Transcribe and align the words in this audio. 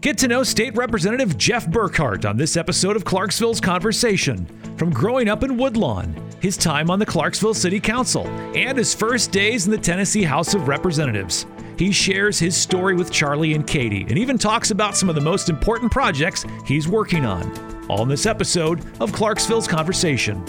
Get 0.00 0.16
to 0.18 0.28
know 0.28 0.44
State 0.44 0.76
Representative 0.76 1.36
Jeff 1.36 1.66
Burkhart 1.66 2.24
on 2.24 2.36
this 2.36 2.56
episode 2.56 2.94
of 2.94 3.04
Clarksville's 3.04 3.60
Conversation. 3.60 4.46
From 4.76 4.90
growing 4.90 5.28
up 5.28 5.42
in 5.42 5.56
Woodlawn, 5.56 6.14
his 6.40 6.56
time 6.56 6.88
on 6.88 7.00
the 7.00 7.06
Clarksville 7.06 7.54
City 7.54 7.80
Council, 7.80 8.24
and 8.54 8.78
his 8.78 8.94
first 8.94 9.32
days 9.32 9.66
in 9.66 9.72
the 9.72 9.78
Tennessee 9.78 10.22
House 10.22 10.54
of 10.54 10.68
Representatives. 10.68 11.46
He 11.76 11.90
shares 11.90 12.38
his 12.38 12.56
story 12.56 12.94
with 12.94 13.10
Charlie 13.10 13.54
and 13.54 13.66
Katie 13.66 14.02
and 14.02 14.16
even 14.16 14.38
talks 14.38 14.70
about 14.70 14.96
some 14.96 15.08
of 15.08 15.16
the 15.16 15.20
most 15.20 15.48
important 15.48 15.90
projects 15.90 16.46
he's 16.64 16.86
working 16.86 17.26
on. 17.26 17.52
All 17.88 18.04
in 18.04 18.08
this 18.08 18.24
episode 18.24 18.84
of 19.00 19.12
Clarksville's 19.12 19.66
Conversation. 19.66 20.44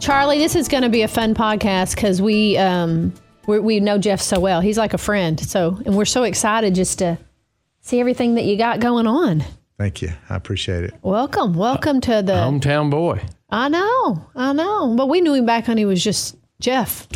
Charlie, 0.00 0.38
this 0.38 0.56
is 0.56 0.66
going 0.66 0.82
to 0.82 0.88
be 0.88 1.02
a 1.02 1.08
fun 1.08 1.36
podcast 1.36 1.94
because 1.94 2.20
we 2.20 2.56
um 2.56 3.14
we 3.46 3.78
know 3.78 3.96
Jeff 3.96 4.20
so 4.20 4.40
well. 4.40 4.60
He's 4.60 4.78
like 4.78 4.92
a 4.92 4.98
friend. 4.98 5.38
So 5.38 5.80
and 5.86 5.96
we're 5.96 6.04
so 6.04 6.24
excited 6.24 6.74
just 6.74 6.98
to 6.98 7.16
see 7.90 7.98
everything 7.98 8.36
that 8.36 8.44
you 8.44 8.56
got 8.56 8.78
going 8.78 9.08
on. 9.08 9.44
Thank 9.76 10.00
you. 10.00 10.10
I 10.28 10.36
appreciate 10.36 10.84
it. 10.84 10.94
Welcome, 11.02 11.54
welcome 11.54 12.00
to 12.02 12.22
the. 12.22 12.34
Hometown 12.34 12.88
boy. 12.88 13.20
I 13.50 13.68
know, 13.68 14.24
I 14.36 14.52
know, 14.52 14.94
but 14.94 15.08
we 15.08 15.20
knew 15.20 15.34
him 15.34 15.44
back 15.44 15.66
when 15.66 15.76
he 15.76 15.84
was 15.84 16.02
just 16.02 16.36
Jeff, 16.60 17.08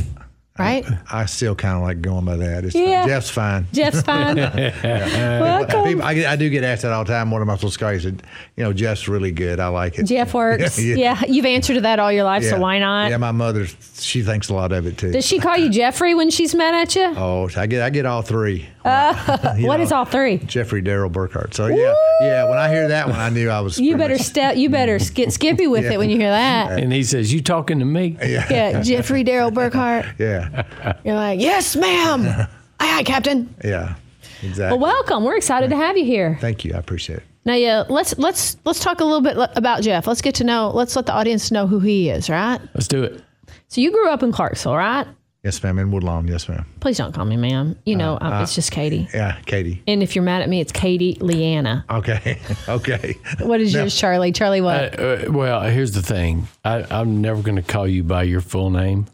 right? 0.58 0.86
I 1.10 1.26
still 1.26 1.54
kind 1.56 1.76
of 1.76 1.82
like 1.82 2.00
going 2.00 2.24
by 2.24 2.36
that. 2.36 2.64
It's 2.64 2.74
Yeah. 2.74 3.06
Jeff's 3.06 3.30
fine. 3.30 3.66
Jeff's 3.72 4.02
fine. 4.02 4.36
welcome. 4.36 5.84
People, 5.84 6.02
I, 6.04 6.24
I 6.28 6.36
do 6.36 6.48
get 6.48 6.62
asked 6.62 6.82
that 6.82 6.92
all 6.92 7.04
the 7.04 7.12
time. 7.12 7.30
One 7.30 7.40
of 7.42 7.48
my 7.48 7.56
supposed 7.56 7.74
to 7.74 7.80
call 7.84 7.92
you? 7.92 7.98
I 7.98 8.02
said, 8.02 8.22
you 8.56 8.62
know, 8.64 8.72
Jeff's 8.72 9.08
really 9.08 9.32
good. 9.32 9.58
I 9.58 9.68
like 9.68 9.98
it. 9.98 10.04
Jeff 10.04 10.32
works. 10.34 10.78
Yeah. 10.78 10.94
Yeah. 10.96 11.22
you've 11.26 11.44
answered 11.46 11.74
to 11.74 11.80
that 11.82 11.98
all 11.98 12.12
your 12.12 12.24
life, 12.24 12.44
so 12.44 12.58
why 12.58 12.78
not? 12.78 13.10
Yeah, 13.10 13.16
my 13.16 13.32
mother, 13.32 13.66
she 13.94 14.22
thinks 14.22 14.48
a 14.48 14.54
lot 14.54 14.70
of 14.72 14.86
it 14.86 14.96
too. 14.96 15.10
Does 15.10 15.26
she 15.26 15.38
call 15.40 15.56
you 15.56 15.70
Jeffrey 15.70 16.14
when 16.14 16.30
she's 16.30 16.54
mad 16.54 16.74
at 16.74 16.94
you? 16.94 17.12
oh, 17.16 17.48
I 17.56 17.66
get 17.66 17.82
I 17.82 17.90
get 17.90 18.06
all 18.06 18.22
three. 18.22 18.68
Oh, 18.84 19.54
what 19.60 19.80
is 19.80 19.90
all 19.92 20.04
three? 20.04 20.36
Jeffrey 20.38 20.82
Daryl 20.82 21.10
Burkhart. 21.10 21.54
So 21.54 21.66
yeah, 21.68 21.94
yeah. 22.20 22.48
When 22.48 22.58
I 22.58 22.68
hear 22.68 22.88
that 22.88 23.08
one, 23.08 23.18
I 23.18 23.30
knew 23.30 23.48
I 23.48 23.60
was. 23.60 23.78
You 23.80 23.96
better 23.96 24.18
step. 24.18 24.56
You 24.56 24.68
better 24.68 24.98
get 24.98 25.32
skippy 25.32 25.66
with 25.66 25.84
it 25.86 25.98
when 25.98 26.10
you 26.10 26.18
hear 26.18 26.30
that. 26.30 26.78
And 26.78 26.92
he 26.92 27.02
says, 27.02 27.32
You 27.32 27.40
talking 27.42 27.78
to 27.78 27.84
me? 27.84 28.16
Yeah, 28.22 28.82
Jeffrey 28.82 29.24
Daryl 29.24 29.50
Burkhart. 29.52 30.18
Yeah, 30.18 30.43
You're 31.04 31.14
like, 31.14 31.40
yes, 31.40 31.76
ma'am. 31.76 32.26
aye, 32.80 32.98
aye, 32.98 33.02
Captain. 33.02 33.54
yeah, 33.64 33.96
exactly. 34.42 34.78
Well, 34.78 34.92
welcome. 34.92 35.24
We're 35.24 35.36
excited 35.36 35.70
to 35.70 35.76
have 35.76 35.96
you 35.96 36.04
here. 36.04 36.38
Thank 36.40 36.64
you. 36.64 36.74
I 36.74 36.78
appreciate 36.78 37.18
it. 37.18 37.24
Now, 37.46 37.54
yeah, 37.54 37.84
let's 37.88 38.16
let's 38.18 38.56
let's 38.64 38.80
talk 38.80 39.00
a 39.00 39.04
little 39.04 39.20
bit 39.20 39.36
about 39.54 39.82
Jeff. 39.82 40.06
Let's 40.06 40.22
get 40.22 40.36
to 40.36 40.44
know. 40.44 40.70
Let's 40.74 40.96
let 40.96 41.06
the 41.06 41.12
audience 41.12 41.50
know 41.50 41.66
who 41.66 41.78
he 41.78 42.08
is. 42.08 42.30
Right. 42.30 42.58
Let's 42.74 42.88
do 42.88 43.02
it. 43.02 43.22
So 43.68 43.80
you 43.80 43.90
grew 43.90 44.08
up 44.08 44.22
in 44.22 44.32
Clarksville, 44.32 44.76
right? 44.76 45.06
Yes, 45.44 45.62
ma'am. 45.62 45.78
In 45.78 45.90
Woodlawn. 45.90 46.26
Yes, 46.26 46.48
ma'am. 46.48 46.64
Please 46.80 46.96
don't 46.96 47.12
call 47.14 47.26
me 47.26 47.36
ma'am. 47.36 47.78
You 47.84 47.96
know, 47.96 48.16
um, 48.18 48.42
it's 48.42 48.54
just 48.54 48.72
Katie. 48.72 49.08
Yeah, 49.12 49.38
Katie. 49.44 49.82
And 49.86 50.02
if 50.02 50.16
you're 50.16 50.24
mad 50.24 50.40
at 50.40 50.48
me, 50.48 50.60
it's 50.60 50.72
Katie 50.72 51.18
Leanna. 51.20 51.84
Okay. 51.90 52.40
okay. 52.68 53.16
What 53.40 53.60
is 53.60 53.74
yours, 53.74 53.94
Charlie? 53.94 54.32
Charlie, 54.32 54.62
what? 54.62 54.98
Uh, 54.98 55.26
well, 55.28 55.60
here's 55.64 55.92
the 55.92 56.00
thing 56.00 56.48
I, 56.64 56.86
I'm 56.90 57.20
never 57.20 57.42
going 57.42 57.56
to 57.56 57.62
call 57.62 57.86
you 57.86 58.02
by 58.02 58.22
your 58.22 58.40
full 58.40 58.70
name 58.70 59.06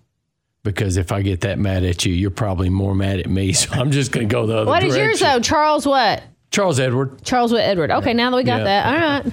because 0.62 0.96
if 0.96 1.12
I 1.12 1.22
get 1.22 1.40
that 1.42 1.58
mad 1.58 1.84
at 1.84 2.04
you, 2.04 2.12
you're 2.12 2.30
probably 2.30 2.68
more 2.70 2.94
mad 2.94 3.20
at 3.20 3.28
me. 3.30 3.52
So 3.60 3.70
I'm 3.72 3.90
just 3.90 4.12
going 4.12 4.28
to 4.28 4.32
go 4.32 4.46
the 4.46 4.58
other 4.58 4.66
way. 4.66 4.70
what 4.70 4.82
is 4.84 4.94
direction. 4.94 5.04
yours 5.06 5.20
though? 5.20 5.40
Charles 5.40 5.86
what? 5.86 6.22
Charles 6.50 6.80
Edward. 6.80 7.22
Charles 7.24 7.52
with 7.52 7.60
Edward. 7.62 7.90
Okay, 7.90 8.12
now 8.12 8.30
that 8.30 8.36
we 8.36 8.42
got 8.42 8.58
Yeah. 8.58 8.64
that. 8.64 8.86
All 8.86 9.00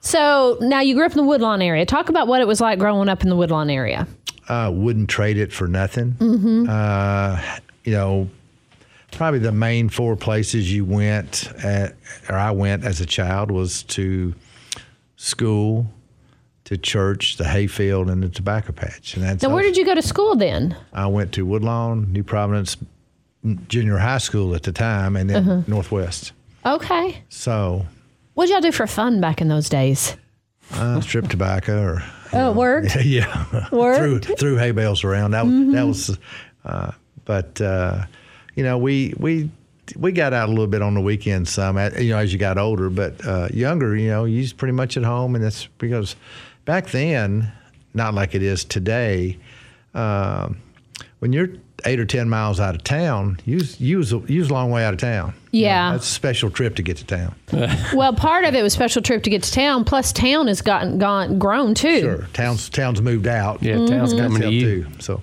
So 0.00 0.56
now 0.60 0.80
you 0.80 0.94
grew 0.94 1.04
up 1.04 1.12
in 1.12 1.18
the 1.18 1.24
Woodlawn 1.24 1.60
area. 1.60 1.84
Talk 1.84 2.08
about 2.08 2.26
what 2.28 2.40
it 2.40 2.46
was 2.46 2.60
like 2.60 2.78
growing 2.78 3.08
up 3.08 3.22
in 3.22 3.28
the 3.28 3.36
Woodlawn 3.36 3.68
area. 3.68 4.06
uh, 4.48 4.70
wouldn't 4.74 5.10
trade 5.10 5.36
it 5.36 5.52
for 5.52 5.68
nothing. 5.68 6.14
Uh, 6.68 7.58
you 7.84 7.92
know, 7.92 8.30
probably 9.12 9.40
the 9.40 9.52
main 9.52 9.88
four 9.90 10.16
places 10.16 10.72
you 10.72 10.84
went, 10.86 11.50
at, 11.62 11.94
or 12.30 12.36
I 12.36 12.50
went 12.52 12.84
as 12.84 13.00
a 13.02 13.06
child, 13.06 13.50
was 13.50 13.82
to 13.84 14.34
school, 15.16 15.86
to 16.68 16.76
church, 16.76 17.36
the 17.38 17.44
hayfield, 17.44 18.10
and 18.10 18.22
the 18.22 18.28
tobacco 18.28 18.72
patch. 18.72 19.14
And 19.14 19.24
that's 19.24 19.42
Now, 19.42 19.48
where 19.54 19.62
did 19.62 19.76
you 19.76 19.86
go 19.86 19.94
to 19.94 20.02
school 20.02 20.36
then? 20.36 20.76
I 20.92 21.06
went 21.06 21.32
to 21.32 21.46
Woodlawn, 21.46 22.12
New 22.12 22.22
Providence 22.22 22.76
Junior 23.68 23.96
High 23.96 24.18
School 24.18 24.54
at 24.54 24.64
the 24.64 24.72
time, 24.72 25.16
and 25.16 25.30
then 25.30 25.64
Northwest. 25.66 26.32
Okay. 26.66 27.22
So, 27.30 27.86
What 28.34 28.46
did 28.46 28.52
y'all 28.52 28.60
do 28.60 28.72
for 28.72 28.86
fun 28.86 29.20
back 29.20 29.40
in 29.40 29.48
those 29.48 29.68
days? 29.68 30.16
uh, 30.74 31.00
strip 31.00 31.28
tobacco 31.28 31.80
or 31.82 32.02
Oh, 32.34 32.50
it 32.50 32.56
worked. 32.56 32.96
yeah, 33.04 33.46
Worked. 33.72 34.26
threw 34.26 34.36
threw 34.36 34.56
hay 34.56 34.72
bales 34.72 35.02
around. 35.04 35.30
That 35.30 35.44
that 35.72 35.86
was, 35.86 36.18
uh, 36.66 36.90
but 37.24 37.58
uh, 37.62 38.04
you 38.54 38.62
know, 38.64 38.76
we 38.76 39.14
we 39.16 39.48
we 39.96 40.12
got 40.12 40.34
out 40.34 40.48
a 40.50 40.52
little 40.52 40.66
bit 40.66 40.82
on 40.82 40.92
the 40.92 41.00
weekends. 41.00 41.50
Some, 41.50 41.78
you 41.98 42.10
know, 42.10 42.18
as 42.18 42.30
you 42.34 42.38
got 42.38 42.58
older, 42.58 42.90
but 42.90 43.24
uh, 43.26 43.48
younger, 43.50 43.96
you 43.96 44.08
know, 44.08 44.26
you 44.26 44.40
was 44.42 44.52
pretty 44.52 44.72
much 44.72 44.98
at 44.98 45.04
home, 45.04 45.34
and 45.34 45.42
that's 45.42 45.68
because 45.78 46.16
back 46.68 46.88
then, 46.90 47.50
not 47.94 48.12
like 48.14 48.34
it 48.34 48.42
is 48.42 48.62
today. 48.64 49.38
Um, 49.94 50.58
when 51.20 51.32
you're 51.32 51.48
eight 51.86 51.98
or 51.98 52.04
ten 52.04 52.28
miles 52.28 52.60
out 52.60 52.74
of 52.74 52.84
town, 52.84 53.38
you 53.46 53.56
was, 53.56 53.80
you 53.80 53.96
was 53.98 54.12
a, 54.12 54.18
a 54.18 54.40
long 54.52 54.70
way 54.70 54.84
out 54.84 54.92
of 54.92 55.00
town. 55.00 55.32
You 55.50 55.62
know, 55.62 55.68
Yeah. 55.68 55.92
that's 55.92 56.04
a 56.08 56.12
special 56.12 56.50
trip 56.50 56.76
to 56.76 56.82
get 56.82 56.98
to 56.98 57.06
town. 57.06 57.34
Well, 57.94 58.12
part 58.12 58.44
of 58.44 58.54
it 58.54 58.62
was 58.62 58.72
special 58.74 59.00
trip 59.00 59.22
to 59.22 59.30
get 59.30 59.42
to 59.44 59.50
town. 59.52 59.84
Plus, 59.84 60.12
town 60.12 60.46
has 60.48 60.60
gotten 60.60 60.98
gone 60.98 61.38
grown 61.38 61.74
too. 61.74 62.00
Sure, 62.00 62.28
towns 62.34 62.68
towns 62.68 63.00
moved 63.00 63.26
out. 63.26 63.62
Yeah, 63.62 63.76
town's 63.86 64.12
That's 64.12 64.20
coming 64.20 64.42
to 64.42 64.50
you. 64.52 64.84
too. 64.84 64.90
So. 65.00 65.22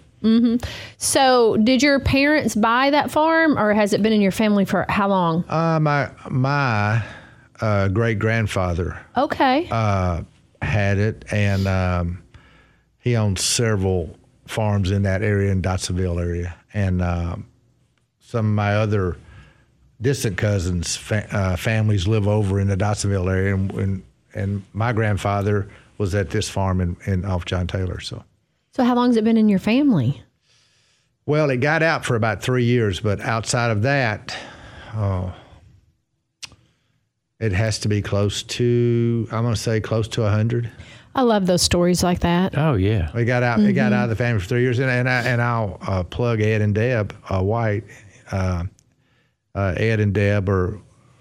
So, 0.98 1.56
did 1.58 1.84
your 1.84 2.00
parents 2.00 2.56
buy 2.56 2.90
that 2.90 3.12
farm, 3.12 3.60
or 3.60 3.76
has 3.76 3.94
it 3.94 4.02
been 4.02 4.12
in 4.12 4.22
your 4.22 4.32
family 4.32 4.66
for 4.66 4.84
how 4.90 5.08
long? 5.10 5.46
Uh, 5.48 5.80
my 5.80 6.10
my 6.32 7.04
uh, 7.62 7.90
great 7.90 8.18
grandfather 8.18 9.00
Okay. 9.16 9.68
uh, 9.70 10.24
had 10.66 10.98
it, 10.98 11.26
and 11.32 11.68
um, 11.68 12.24
he 13.00 13.16
owned 13.16 13.40
several 13.40 14.18
farms 14.48 14.92
in 14.92 15.04
that 15.04 15.22
area 15.22 15.52
in 15.52 15.62
Dotsonville 15.62 16.20
area, 16.20 16.56
and 16.74 17.02
um, 17.02 17.48
some 18.20 18.46
of 18.46 18.54
my 18.54 18.76
other 18.76 19.18
distant 20.02 20.38
cousins' 20.38 20.96
fa- 20.96 21.28
uh, 21.32 21.56
families 21.56 22.08
live 22.08 22.28
over 22.28 22.60
in 22.60 22.68
the 22.68 22.78
Dotsonville 22.78 23.32
area, 23.32 23.54
and, 23.54 23.72
and 23.74 24.04
and 24.34 24.64
my 24.74 24.92
grandfather 24.92 25.70
was 25.98 26.14
at 26.14 26.30
this 26.30 26.50
farm 26.50 26.82
in, 26.82 26.98
in 27.06 27.24
off 27.24 27.46
John 27.46 27.68
Taylor. 27.68 28.02
So, 28.02 28.24
so, 28.74 28.84
how 28.84 28.96
long 28.96 29.10
has 29.10 29.18
it 29.18 29.24
been 29.24 29.38
in 29.38 29.48
your 29.48 29.60
family? 29.60 30.22
well, 31.26 31.50
it 31.50 31.58
got 31.58 31.82
out 31.82 32.06
for 32.06 32.16
about 32.16 32.42
three 32.42 32.66
years, 32.66 33.00
but 33.00 33.20
outside 33.20 33.72
of 33.72 33.82
that, 33.82 34.38
oh, 34.94 35.34
it 37.40 37.52
has 37.52 37.80
to 37.80 37.88
be 37.88 38.02
close 38.02 38.44
to 38.44 39.28
I'm 39.32 39.44
going 39.44 39.54
to 39.54 39.60
say 39.60 39.80
close 39.82 40.08
to 40.10 40.24
a 40.24 40.30
hundred. 40.30 40.72
I 41.16 41.22
love 41.22 41.46
those 41.46 41.62
stories 41.62 42.04
like 42.04 42.20
that. 42.20 42.58
Oh, 42.58 42.74
yeah. 42.74 43.10
We 43.16 43.24
got 43.24 43.42
out. 43.42 43.62
It 43.62 43.72
got 43.72 43.94
out 43.94 44.04
of 44.04 44.10
the 44.10 44.18
family 44.18 44.42
for 44.42 44.48
three 44.48 44.62
years, 44.62 44.80
and 44.80 44.90
and, 44.90 45.10
I, 45.10 45.22
and 45.24 45.42
I'll 45.42 45.78
uh, 45.82 46.04
plug 46.04 46.42
Ed 46.42 46.62
and 46.62 46.76
Deb 46.76 47.16
uh, 47.30 47.42
White. 47.42 47.86
Uh, 48.32 48.66
uh, 49.56 49.74
Ed 49.78 50.02
and 50.02 50.14
Deb 50.14 50.50
are 50.50 50.78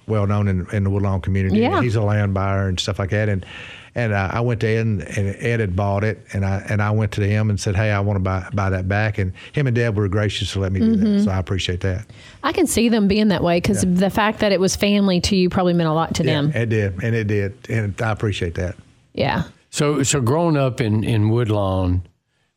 well 0.08 0.26
known 0.26 0.48
in, 0.48 0.66
in 0.72 0.82
the 0.84 0.90
Woodlawn 0.90 1.20
community. 1.20 1.60
Yeah. 1.60 1.80
He's 1.80 1.94
a 1.94 2.02
land 2.02 2.34
buyer 2.34 2.68
and 2.68 2.78
stuff 2.78 2.98
like 2.98 3.10
that. 3.10 3.28
And 3.28 3.46
and 3.94 4.12
uh, 4.12 4.30
I 4.32 4.40
went 4.40 4.60
to 4.60 4.66
Ed, 4.66 4.86
and, 4.86 5.02
and 5.02 5.36
Ed 5.36 5.60
had 5.60 5.76
bought 5.76 6.04
it, 6.04 6.24
and 6.32 6.44
I 6.44 6.64
and 6.68 6.82
I 6.82 6.90
went 6.90 7.12
to 7.12 7.26
him 7.26 7.50
and 7.50 7.58
said, 7.58 7.76
"Hey, 7.76 7.90
I 7.90 8.00
want 8.00 8.16
to 8.16 8.22
buy 8.22 8.48
buy 8.52 8.70
that 8.70 8.88
back." 8.88 9.18
And 9.18 9.32
him 9.52 9.66
and 9.66 9.74
Deb 9.74 9.96
were 9.96 10.08
gracious 10.08 10.52
to 10.52 10.60
let 10.60 10.72
me 10.72 10.80
do 10.80 10.96
that, 10.96 11.24
so 11.24 11.30
I 11.30 11.38
appreciate 11.38 11.80
that. 11.80 12.06
I 12.42 12.52
can 12.52 12.66
see 12.66 12.88
them 12.88 13.08
being 13.08 13.28
that 13.28 13.42
way 13.42 13.58
because 13.58 13.82
the 13.82 14.10
fact 14.10 14.40
that 14.40 14.52
it 14.52 14.60
was 14.60 14.76
family 14.76 15.20
to 15.22 15.36
you 15.36 15.48
probably 15.48 15.74
meant 15.74 15.88
a 15.88 15.92
lot 15.92 16.14
to 16.16 16.22
them. 16.22 16.50
It 16.52 16.68
did, 16.68 17.02
and 17.02 17.14
it 17.14 17.26
did, 17.26 17.54
and 17.68 18.00
I 18.00 18.10
appreciate 18.10 18.54
that. 18.54 18.76
Yeah. 19.14 19.44
So, 19.70 20.04
so 20.04 20.20
growing 20.20 20.56
up 20.56 20.80
in, 20.80 21.02
in 21.02 21.30
Woodlawn, 21.30 22.02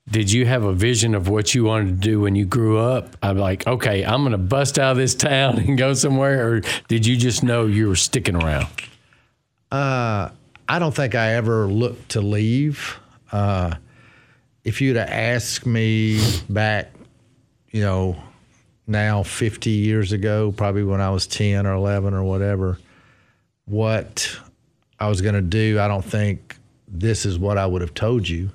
did 0.09 0.31
you 0.31 0.46
have 0.46 0.64
a 0.64 0.74
vision 0.74 1.16
of 1.16 1.28
what 1.28 1.56
you 1.56 1.64
wanted 1.64 1.88
to 1.88 1.94
do 1.94 2.22
when 2.22 2.36
you 2.36 2.46
grew 2.46 2.78
up? 2.78 3.18
I'm 3.24 3.38
like, 3.40 3.66
okay, 3.66 4.06
I'm 4.06 4.22
going 4.22 4.34
to 4.34 4.38
bust 4.38 4.78
out 4.78 4.92
of 4.92 4.97
this 4.97 5.16
town 5.16 5.58
and 5.68 5.78
go 5.78 5.94
somewhere, 5.96 6.47
or 6.47 6.62
did 6.88 7.08
you 7.08 7.18
just 7.18 7.44
know 7.44 7.66
you 7.66 7.88
were 7.88 7.96
sticking 7.96 8.36
around? 8.36 8.67
I 10.69 10.79
don't 10.79 10.96
think 10.96 11.16
I 11.16 11.35
ever 11.35 11.66
looked 11.67 12.09
to 12.09 12.22
leave. 12.22 12.97
Uh, 13.31 13.75
if 14.64 14.81
you'd 14.81 14.97
have 14.97 15.09
asked 15.09 15.66
me 15.66 16.22
back, 16.49 16.91
you 17.72 17.81
know, 17.81 18.17
now 18.85 19.23
50 19.23 19.69
years 19.69 20.11
ago, 20.11 20.53
probably 20.55 20.84
when 20.84 21.02
I 21.02 21.09
was 21.09 21.25
10 21.28 21.66
or 21.66 21.73
11 21.73 22.14
or 22.14 22.23
whatever, 22.23 22.78
what 23.66 24.37
I 24.99 25.08
was 25.09 25.22
going 25.22 25.35
to 25.35 25.41
do, 25.41 25.79
I 25.79 25.87
don't 25.87 26.05
think 26.05 26.58
this 26.87 27.25
is 27.25 27.37
what 27.40 27.58
I 27.58 27.66
would 27.66 27.81
have 27.81 27.93
told 27.93 28.28
you. 28.28 28.49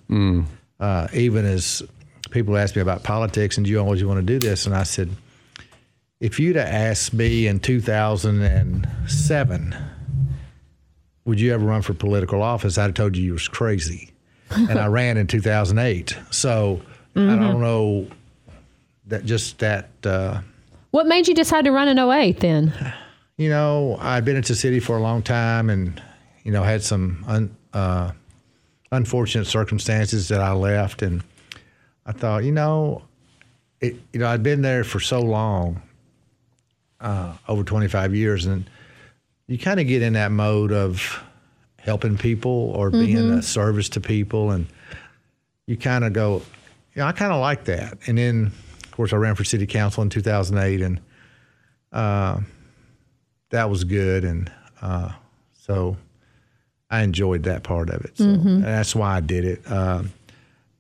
Uh, 0.80 1.08
even 1.12 1.44
as 1.44 1.82
people 2.30 2.56
ask 2.56 2.74
me 2.76 2.82
about 2.82 3.02
politics 3.04 3.56
and 3.56 3.64
do 3.66 3.70
you 3.70 3.78
always 3.78 4.04
want 4.04 4.18
to 4.18 4.26
do 4.26 4.38
this, 4.38 4.66
and 4.66 4.74
I 4.74 4.82
said, 4.84 5.10
if 6.20 6.38
you'd 6.40 6.56
have 6.56 6.68
asked 6.68 7.12
me 7.12 7.46
in 7.46 7.60
2007, 7.60 9.76
would 11.24 11.40
you 11.40 11.52
ever 11.52 11.64
run 11.64 11.82
for 11.82 11.94
political 11.94 12.42
office? 12.42 12.78
I'd 12.78 12.82
have 12.82 12.94
told 12.94 13.16
you 13.16 13.24
you 13.24 13.32
was 13.32 13.48
crazy. 13.48 14.12
and 14.50 14.78
I 14.78 14.86
ran 14.86 15.16
in 15.16 15.26
2008. 15.26 16.16
So 16.30 16.82
I 17.16 17.20
don't 17.20 17.60
know 17.60 18.06
that 19.06 19.24
just 19.24 19.58
that, 19.60 19.88
uh, 20.04 20.40
What 20.90 21.06
made 21.06 21.26
you 21.28 21.34
decide 21.34 21.64
to 21.64 21.72
run 21.72 21.88
in 21.88 21.98
08 21.98 22.40
then? 22.40 22.72
you 23.36 23.48
know, 23.48 23.96
I'd 24.00 24.24
been 24.24 24.36
at 24.36 24.44
the 24.44 24.54
city 24.54 24.80
for 24.80 24.96
a 24.96 25.00
long 25.00 25.22
time, 25.22 25.70
and 25.70 26.00
you 26.44 26.52
know, 26.52 26.62
had 26.62 26.82
some 26.82 27.24
un, 27.26 27.56
uh, 27.72 28.12
unfortunate 28.90 29.46
circumstances 29.46 30.28
that 30.28 30.40
I 30.40 30.52
left, 30.52 31.02
and 31.02 31.22
I 32.04 32.12
thought, 32.12 32.44
you 32.44 32.52
know, 32.52 33.02
it, 33.80 33.96
you 34.12 34.20
know, 34.20 34.28
I'd 34.28 34.42
been 34.42 34.62
there 34.62 34.84
for 34.84 35.00
so 35.00 35.20
long, 35.20 35.82
uh, 37.00 37.34
over 37.48 37.62
25 37.64 38.14
years, 38.14 38.46
and 38.46 38.68
you 39.52 39.58
kind 39.58 39.78
of 39.80 39.86
get 39.86 40.02
in 40.02 40.14
that 40.14 40.32
mode 40.32 40.72
of 40.72 41.22
helping 41.78 42.16
people 42.16 42.72
or 42.74 42.90
being 42.90 43.30
a 43.30 43.42
service 43.42 43.88
to 43.90 44.00
people, 44.00 44.50
and 44.50 44.66
you 45.66 45.76
kind 45.76 46.04
of 46.04 46.12
go, 46.12 46.42
yeah, 46.94 47.06
I 47.06 47.12
kind 47.12 47.32
of 47.32 47.40
like 47.40 47.64
that. 47.64 47.98
And 48.06 48.18
then, 48.18 48.52
of 48.84 48.90
course, 48.92 49.12
I 49.12 49.16
ran 49.16 49.34
for 49.34 49.44
city 49.44 49.66
council 49.66 50.02
in 50.02 50.08
2008, 50.08 50.80
and 50.80 51.00
uh, 51.92 52.40
that 53.50 53.68
was 53.68 53.84
good, 53.84 54.24
and 54.24 54.50
uh, 54.80 55.10
so 55.52 55.96
I 56.90 57.02
enjoyed 57.02 57.42
that 57.44 57.62
part 57.62 57.90
of 57.90 58.04
it. 58.04 58.18
So 58.18 58.24
and 58.24 58.64
that's 58.64 58.94
why 58.94 59.16
I 59.16 59.20
did 59.20 59.44
it. 59.44 59.70
Um, 59.70 60.12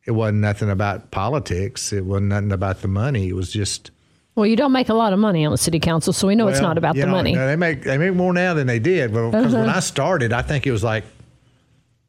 it 0.04 0.12
wasn't 0.12 0.38
nothing 0.38 0.70
about 0.70 1.10
politics. 1.10 1.92
It 1.92 2.04
wasn't 2.04 2.28
nothing 2.28 2.52
about 2.52 2.80
the 2.82 2.88
money. 2.88 3.28
It 3.28 3.34
was 3.34 3.52
just 3.52 3.90
Well, 4.34 4.46
you 4.46 4.56
don't 4.56 4.72
make 4.72 4.88
a 4.88 4.94
lot 4.94 5.12
of 5.12 5.18
money 5.18 5.44
on 5.44 5.52
the 5.52 5.58
city 5.58 5.78
council, 5.78 6.12
so 6.12 6.26
we 6.26 6.34
know 6.34 6.48
it's 6.48 6.60
not 6.60 6.78
about 6.78 6.94
the 6.94 7.04
know, 7.04 7.12
money. 7.12 7.36
Uh-huh. 7.36 7.46
They 7.46 7.56
make 7.56 7.82
they 7.82 7.98
make 7.98 8.14
more 8.14 8.32
now 8.32 8.54
than 8.54 8.66
they 8.66 8.78
did. 8.78 9.12
But 9.12 9.30
because 9.30 9.54
when 9.54 9.68
I 9.68 9.80
started, 9.80 10.32
I 10.32 10.42
think 10.42 10.66
it 10.66 10.72
was 10.72 10.82
like 10.82 11.04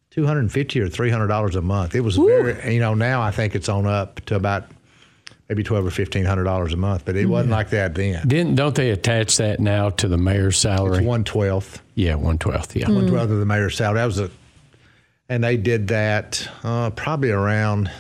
two 0.10 0.26
hundred 0.26 0.42
and 0.42 0.52
fifty 0.52 0.80
or 0.80 0.88
three 0.88 1.10
hundred 1.10 1.28
dollars 1.28 1.56
a 1.56 1.62
month. 1.62 1.96
It 1.96 2.02
was 2.02 2.16
very 2.16 2.74
you 2.74 2.80
know 2.80 2.94
now 2.94 3.22
I 3.22 3.32
think 3.32 3.56
it's 3.56 3.68
on 3.68 3.86
up 3.86 4.22
to 4.26 4.36
about 4.36 4.66
maybe 5.50 5.64
twelve 5.64 5.86
or 5.86 5.92
fifteen 5.92 6.24
hundred 6.24 6.46
dollars 6.46 6.74
a 6.74 6.78
month. 6.78 7.04
But 7.04 7.18
it 7.18 7.26
wasn't 7.26 7.52
like 7.52 7.72
that 7.72 7.94
then. 7.94 8.26
Didn't 8.26 8.56
don't 8.56 8.76
they 8.76 8.92
attach 8.92 9.36
that 9.38 9.60
now 9.60 9.90
to 9.90 10.08
the 10.08 10.18
mayor's 10.18 10.58
salary? 10.58 11.00
It's 11.00 11.06
one 11.06 11.26
twelfth. 11.26 11.82
yeah, 11.96 12.16
one 12.16 12.38
twelfth. 12.38 12.74
Yeah. 12.76 12.90
one 12.90 13.08
twelfth 13.08 13.32
of 13.32 13.40
the 13.40 13.46
mayor's 13.46 13.76
salary. 13.76 13.98
That 13.98 14.06
was 14.06 14.20
a, 14.20 14.32
and 15.28 15.44
they 15.44 15.58
did 15.58 15.90
that 15.90 16.48
uh, 16.64 16.92
probably 16.92 17.32
around. 17.32 17.92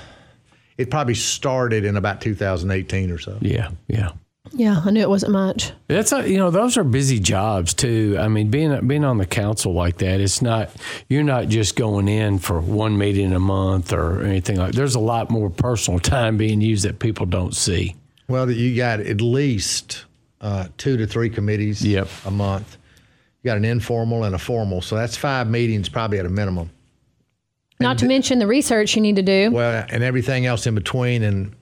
It 0.77 0.89
probably 0.89 1.15
started 1.15 1.85
in 1.85 1.97
about 1.97 2.21
2018 2.21 3.11
or 3.11 3.17
so. 3.19 3.37
Yeah, 3.41 3.69
yeah. 3.87 4.11
yeah, 4.53 4.81
I 4.83 4.91
knew 4.91 5.01
it 5.01 5.09
wasn't 5.09 5.31
much. 5.33 5.71
That's 5.87 6.11
a, 6.11 6.27
you 6.29 6.37
know 6.37 6.49
those 6.51 6.77
are 6.77 6.83
busy 6.83 7.19
jobs 7.19 7.73
too. 7.73 8.17
I 8.19 8.27
mean, 8.27 8.49
being 8.49 8.87
being 8.87 9.03
on 9.05 9.17
the 9.17 9.25
council 9.25 9.73
like 9.73 9.97
that, 9.97 10.19
it's 10.19 10.41
not 10.41 10.71
you're 11.09 11.23
not 11.23 11.47
just 11.47 11.75
going 11.75 12.07
in 12.07 12.39
for 12.39 12.59
one 12.59 12.97
meeting 12.97 13.33
a 13.33 13.39
month 13.39 13.93
or 13.93 14.23
anything 14.23 14.57
like. 14.57 14.73
There's 14.73 14.95
a 14.95 14.99
lot 14.99 15.29
more 15.29 15.49
personal 15.49 15.99
time 15.99 16.37
being 16.37 16.59
used 16.61 16.85
that 16.85 16.99
people 16.99 17.25
don't 17.25 17.55
see. 17.55 17.95
Well, 18.27 18.49
you 18.49 18.75
got 18.75 18.99
at 19.01 19.21
least 19.21 20.05
uh, 20.41 20.67
two 20.77 20.97
to 20.97 21.05
three 21.05 21.29
committees 21.29 21.85
Yep. 21.85 22.07
a 22.25 22.31
month. 22.31 22.77
You 23.43 23.49
got 23.49 23.57
an 23.57 23.65
informal 23.65 24.23
and 24.23 24.33
a 24.33 24.39
formal, 24.39 24.81
so 24.81 24.95
that's 24.95 25.17
five 25.17 25.49
meetings 25.49 25.89
probably 25.89 26.19
at 26.19 26.25
a 26.25 26.29
minimum. 26.29 26.69
Not 27.83 27.99
to 27.99 28.07
mention 28.07 28.39
the 28.39 28.47
research 28.47 28.95
you 28.95 29.01
need 29.01 29.17
to 29.17 29.21
do. 29.21 29.51
Well, 29.51 29.85
and 29.89 30.03
everything 30.03 30.45
else 30.45 30.65
in 30.65 30.73
between, 30.75 31.21
and 31.23 31.55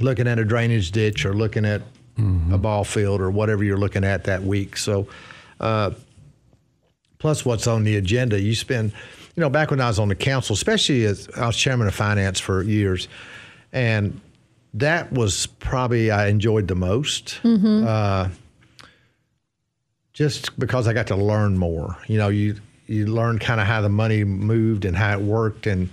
looking 0.00 0.26
at 0.26 0.38
a 0.38 0.44
drainage 0.44 0.90
ditch 0.90 1.24
or 1.24 1.34
looking 1.34 1.64
at 1.64 1.82
a 2.52 2.58
ball 2.58 2.84
field 2.84 3.20
or 3.20 3.30
whatever 3.30 3.64
you're 3.64 3.78
looking 3.78 4.04
at 4.04 4.24
that 4.24 4.42
week. 4.42 4.76
So, 4.76 5.06
uh, 5.60 5.92
plus 7.18 7.44
what's 7.44 7.66
on 7.66 7.84
the 7.84 7.96
agenda, 7.96 8.40
you 8.40 8.54
spend, 8.54 8.92
you 9.34 9.40
know, 9.40 9.48
back 9.48 9.70
when 9.70 9.80
I 9.80 9.88
was 9.88 9.98
on 9.98 10.08
the 10.08 10.14
council, 10.14 10.54
especially 10.54 11.04
as 11.04 11.28
I 11.36 11.46
was 11.46 11.56
chairman 11.56 11.86
of 11.86 11.94
finance 11.94 12.38
for 12.40 12.62
years, 12.62 13.08
and 13.72 14.20
that 14.74 15.12
was 15.12 15.46
probably 15.46 16.10
I 16.10 16.28
enjoyed 16.28 16.68
the 16.68 16.74
most. 16.74 17.40
Uh, 17.86 18.28
just 20.12 20.58
because 20.58 20.86
I 20.86 20.92
got 20.92 21.06
to 21.06 21.16
learn 21.16 21.56
more. 21.56 21.96
You 22.06 22.18
know, 22.18 22.28
you 22.28 22.56
you 22.92 23.06
learn 23.06 23.38
kind 23.38 23.60
of 23.60 23.66
how 23.66 23.80
the 23.80 23.88
money 23.88 24.24
moved 24.24 24.84
and 24.84 24.96
how 24.96 25.12
it 25.18 25.20
worked 25.22 25.66
and 25.66 25.88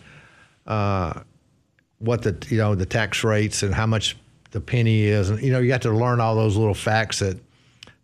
uh, 0.67 1.21
what 1.99 2.21
the 2.23 2.35
you 2.49 2.57
know 2.57 2.75
the 2.75 2.85
tax 2.85 3.23
rates 3.23 3.63
and 3.63 3.73
how 3.73 3.85
much 3.85 4.17
the 4.51 4.59
penny 4.61 5.03
is, 5.03 5.29
and 5.29 5.41
you 5.41 5.51
know 5.51 5.59
you 5.59 5.67
got 5.67 5.81
to 5.83 5.91
learn 5.91 6.19
all 6.19 6.35
those 6.35 6.55
little 6.57 6.73
facts 6.73 7.19
that 7.19 7.37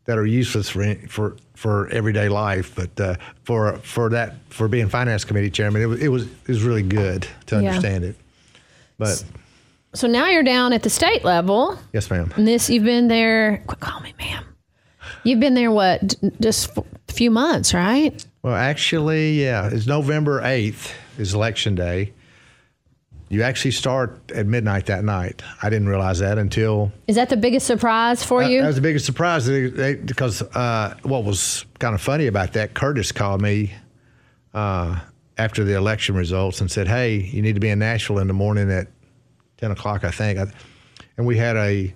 that 0.05 0.17
are 0.17 0.25
useless 0.25 0.69
for 0.69 0.95
for 1.07 1.35
for 1.55 1.87
everyday 1.89 2.29
life. 2.29 2.73
But 2.75 2.99
uh, 2.99 3.15
for 3.43 3.77
for 3.79 4.09
that 4.09 4.35
for 4.49 4.67
being 4.67 4.89
finance 4.89 5.23
committee 5.25 5.49
chairman, 5.49 5.81
it 5.81 5.85
was 5.87 5.99
it 6.01 6.07
was 6.09 6.23
it 6.25 6.47
was 6.47 6.63
really 6.63 6.83
good 6.83 7.27
to 7.47 7.55
Yeah. 7.61 7.69
understand 7.69 8.03
it. 8.03 8.15
But 8.97 9.23
So 9.93 10.07
now 10.07 10.27
you're 10.27 10.43
down 10.43 10.73
at 10.73 10.83
the 10.83 10.89
state 10.89 11.23
level. 11.23 11.77
yes, 11.93 12.09
ma'am. 12.09 12.31
And 12.35 12.47
this, 12.47 12.69
you've 12.69 12.83
been 12.85 13.07
there. 13.07 13.61
Quit 13.67 13.79
calling 13.79 14.03
me 14.03 14.13
ma'am. 14.19 14.43
You've 15.23 15.39
been 15.39 15.53
there 15.53 15.71
what? 15.71 16.07
d- 16.07 16.31
Just 16.39 16.77
a 16.77 16.83
few 17.13 17.31
months, 17.31 17.73
right? 17.73 18.23
Well, 18.45 18.53
actually, 18.53 19.41
yeah, 19.41 19.69
it's 19.71 19.87
November 19.87 20.39
8th 20.39 20.93
is 21.17 21.33
election 21.33 21.73
day. 21.73 22.13
You 23.27 23.41
actually 23.41 23.71
start 23.71 24.21
at 24.35 24.45
midnight 24.45 24.85
that 24.85 25.03
night. 25.03 25.41
I 25.63 25.71
didn't 25.71 25.89
realize 25.89 26.19
that 26.19 26.37
until 26.37 26.91
Is 27.07 27.15
that 27.15 27.29
the 27.29 27.37
biggest 27.37 27.65
surprise 27.65 28.23
for 28.23 28.43
that, 28.43 28.51
you? 28.51 28.61
that 28.61 28.67
was 28.67 28.75
the 28.75 28.83
biggest 28.83 29.07
surprise 29.07 29.47
They- 29.47 29.69
they- 29.71 29.95
because 29.95 30.43
uh, 30.43 30.93
what 31.01 31.23
was 31.23 31.65
kind 31.79 31.95
of 31.95 32.01
funny 32.01 32.27
about 32.27 32.53
that, 32.53 32.75
Curtis 32.75 33.11
called 33.11 33.41
me 33.41 33.73
uh, 34.53 34.99
after 35.39 35.63
the 35.63 35.73
election 35.75 36.13
results 36.13 36.61
and 36.61 36.69
said, 36.69 36.87
"Hey, 36.87 37.15
you 37.15 37.41
need 37.41 37.55
to 37.55 37.59
be 37.59 37.69
in 37.69 37.79
Nashville 37.79 38.19
in 38.19 38.27
the 38.27 38.33
morning 38.33 38.69
at 38.69 38.89
10 39.57 39.71
o'clock, 39.71 40.03
I 40.03 40.11
think." 40.11 40.37
And 41.17 41.25
we 41.25 41.35
had 41.35 41.55
a 41.57 41.91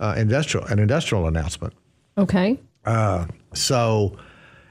uh, 0.00 0.14
industrial 0.16 0.64
an 0.68 0.78
industrial 0.78 1.26
announcement. 1.26 1.74
okay. 2.16 2.58
So, 3.52 4.16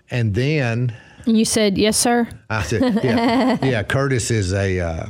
and 0.10 0.34
then 0.34 0.98
you 1.26 1.46
said 1.46 1.78
yes, 1.78 1.98
sir. 1.98 2.28
I 2.50 2.64
said, 2.64 3.04
yeah, 3.04 3.58
yeah. 3.64 3.84
Curtis 3.84 4.32
is 4.32 4.54
a 4.54 4.80
uh, 4.80 5.06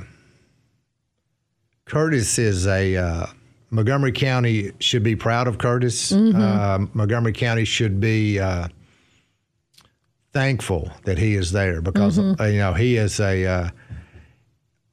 Curtis 1.85 2.39
is 2.39 2.67
a 2.67 2.95
uh, 2.95 3.25
Montgomery 3.69 4.11
County 4.11 4.71
should 4.79 5.03
be 5.03 5.15
proud 5.15 5.47
of 5.47 5.57
Curtis. 5.57 6.11
Uh, 6.11 6.85
Montgomery 6.93 7.33
County 7.33 7.65
should 7.65 7.99
be 7.99 8.39
uh, 8.39 8.67
thankful 10.33 10.91
that 11.05 11.17
he 11.17 11.35
is 11.35 11.51
there 11.51 11.81
because 11.81 12.19
uh, 12.19 12.35
you 12.41 12.59
know 12.59 12.73
he 12.73 12.97
is 12.97 13.19
a. 13.19 13.45
Uh, 13.45 13.69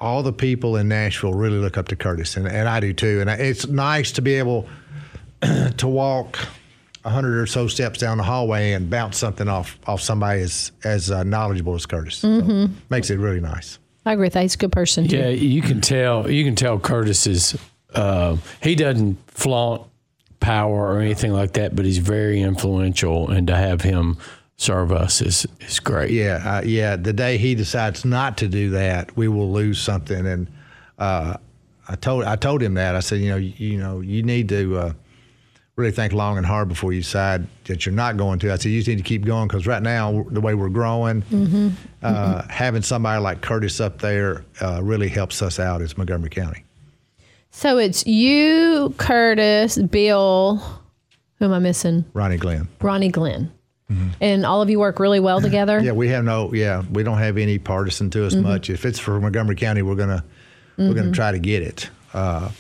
all 0.01 0.23
the 0.23 0.33
people 0.33 0.77
in 0.77 0.87
Nashville 0.87 1.35
really 1.35 1.59
look 1.59 1.77
up 1.77 1.89
to 1.89 1.97
Curtis, 1.97 2.37
and, 2.37 2.47
and 2.47 2.69
I 2.69 2.79
do 2.79 2.93
too. 2.93 3.21
And 3.21 3.29
it's 3.29 3.67
nice 3.67 4.13
to 4.13 4.23
be 4.23 4.35
able 4.35 4.69
to 5.77 5.89
walk 5.89 6.39
hundred 7.05 7.41
or 7.41 7.47
so 7.47 7.69
steps 7.69 7.99
down 7.99 8.19
the 8.19 8.25
hallway 8.25 8.73
and 8.73 8.91
bounce 8.91 9.19
something 9.19 9.49
off 9.49 9.79
off 9.87 10.01
somebody 10.01 10.41
as 10.43 10.73
as 10.85 11.11
uh, 11.11 11.23
knowledgeable 11.23 11.75
as 11.75 11.87
Curtis. 11.87 12.17
So, 12.17 12.69
makes 12.91 13.11
it 13.11 13.19
really 13.19 13.41
nice. 13.41 13.79
I 14.05 14.13
agree 14.13 14.27
with 14.27 14.33
that. 14.35 14.43
He's 14.43 14.55
a 14.55 14.59
good 14.59 14.73
person. 14.73 15.07
Too. 15.07 15.17
Yeah, 15.17 15.29
you 15.29 15.63
can 15.63 15.81
tell. 15.81 16.31
You 16.31 16.45
can 16.45 16.55
tell 16.55 16.79
Curtis 16.79 17.27
is. 17.27 17.59
Uh, 17.95 18.37
he 18.63 18.75
doesn't 18.75 19.17
flaunt 19.31 19.83
power 20.41 20.95
or 20.95 21.01
anything 21.01 21.33
like 21.33 21.55
that, 21.55 21.75
but 21.75 21.85
he's 21.85 21.99
very 21.99 22.41
influential, 22.41 23.31
and 23.31 23.47
to 23.47 23.57
have 23.57 23.81
him 23.83 24.17
serve 24.57 24.93
us 24.93 25.23
is 25.23 25.47
is 25.61 25.81
great. 25.81 26.11
Yeah, 26.11 26.43
uh, 26.45 26.63
yeah. 26.65 26.97
The 26.97 27.13
day 27.13 27.39
he 27.39 27.55
decides 27.55 28.05
not 28.05 28.37
to 28.39 28.49
do 28.49 28.71
that, 28.71 29.17
we 29.17 29.29
will 29.29 29.51
lose 29.53 29.81
something. 29.81 30.27
And 30.27 30.49
uh, 30.99 31.37
I 31.89 31.97
told 31.97 32.25
I 32.25 32.37
told 32.37 32.63
him 32.63 32.75
that. 32.75 32.95
I 32.95 33.01
said, 33.01 33.21
you 33.21 33.31
know, 33.31 33.37
you, 33.37 33.53
you 33.57 33.79
know, 33.79 34.01
you 34.01 34.23
need 34.23 34.49
to 34.51 34.79
uh, 34.79 34.93
really 35.79 35.93
think 35.93 36.13
long 36.13 36.37
and 36.37 36.45
hard 36.45 36.69
before 36.69 36.93
you 36.93 37.01
decide 37.01 37.47
that 37.65 37.87
you're 37.87 37.95
not 37.95 38.17
going 38.17 38.41
to. 38.41 38.53
I 38.53 38.57
said, 38.57 38.73
you 38.73 38.81
just 38.81 38.89
need 38.89 38.99
to 38.99 39.05
keep 39.05 39.25
going 39.25 39.47
because 39.47 39.67
right 39.67 39.81
now, 39.83 40.25
the 40.29 40.41
way 40.41 40.55
we're 40.55 40.69
growing, 40.69 41.23
uh, 42.03 42.47
having 42.49 42.83
somebody 42.83 43.23
like 43.23 43.41
Curtis 43.41 43.81
up 43.81 44.01
there 44.01 44.45
uh, 44.61 44.81
really 44.83 45.09
helps 45.09 45.41
us 45.41 45.61
out 45.61 45.81
as 45.81 45.97
Montgomery 45.97 46.31
County. 46.31 46.65
So 47.51 47.79
it's 47.79 48.05
you, 48.07 48.93
Curtis, 48.99 49.79
Bill. 49.79 50.57
Who 51.39 51.45
am 51.45 51.53
I 51.53 51.61
missing? 51.61 52.05
Ronnie 52.13 52.37
Glynn. 52.37 52.69
Ronnie 52.81 53.11
Glynn. 53.11 53.53
And 54.21 54.45
all 54.45 54.61
of 54.61 54.69
you 54.69 54.81
work 54.81 54.99
really 54.99 55.21
well 55.21 55.41
together. 55.49 55.79
Mm-hmm. 55.79 55.87
Yeah, 55.87 55.93
we 55.93 56.09
have 56.09 56.25
no. 56.25 56.53
Yeah, 56.53 56.83
we 56.91 57.05
don't 57.05 57.19
have 57.19 57.39
any 57.39 57.59
partisan 57.59 58.11
to 58.11 58.27
us 58.27 58.35
much. 58.35 58.69
If 58.69 58.85
it's 58.85 58.99
for 58.99 59.19
Montgomery 59.21 59.55
County, 59.57 59.83
we're 59.83 59.95
gonna 59.95 60.25
we're 60.77 60.93
gonna 60.93 61.13
try 61.13 61.31
to 61.33 61.39
get 61.39 61.63
it. 61.63 61.89
Uh, 62.13 62.51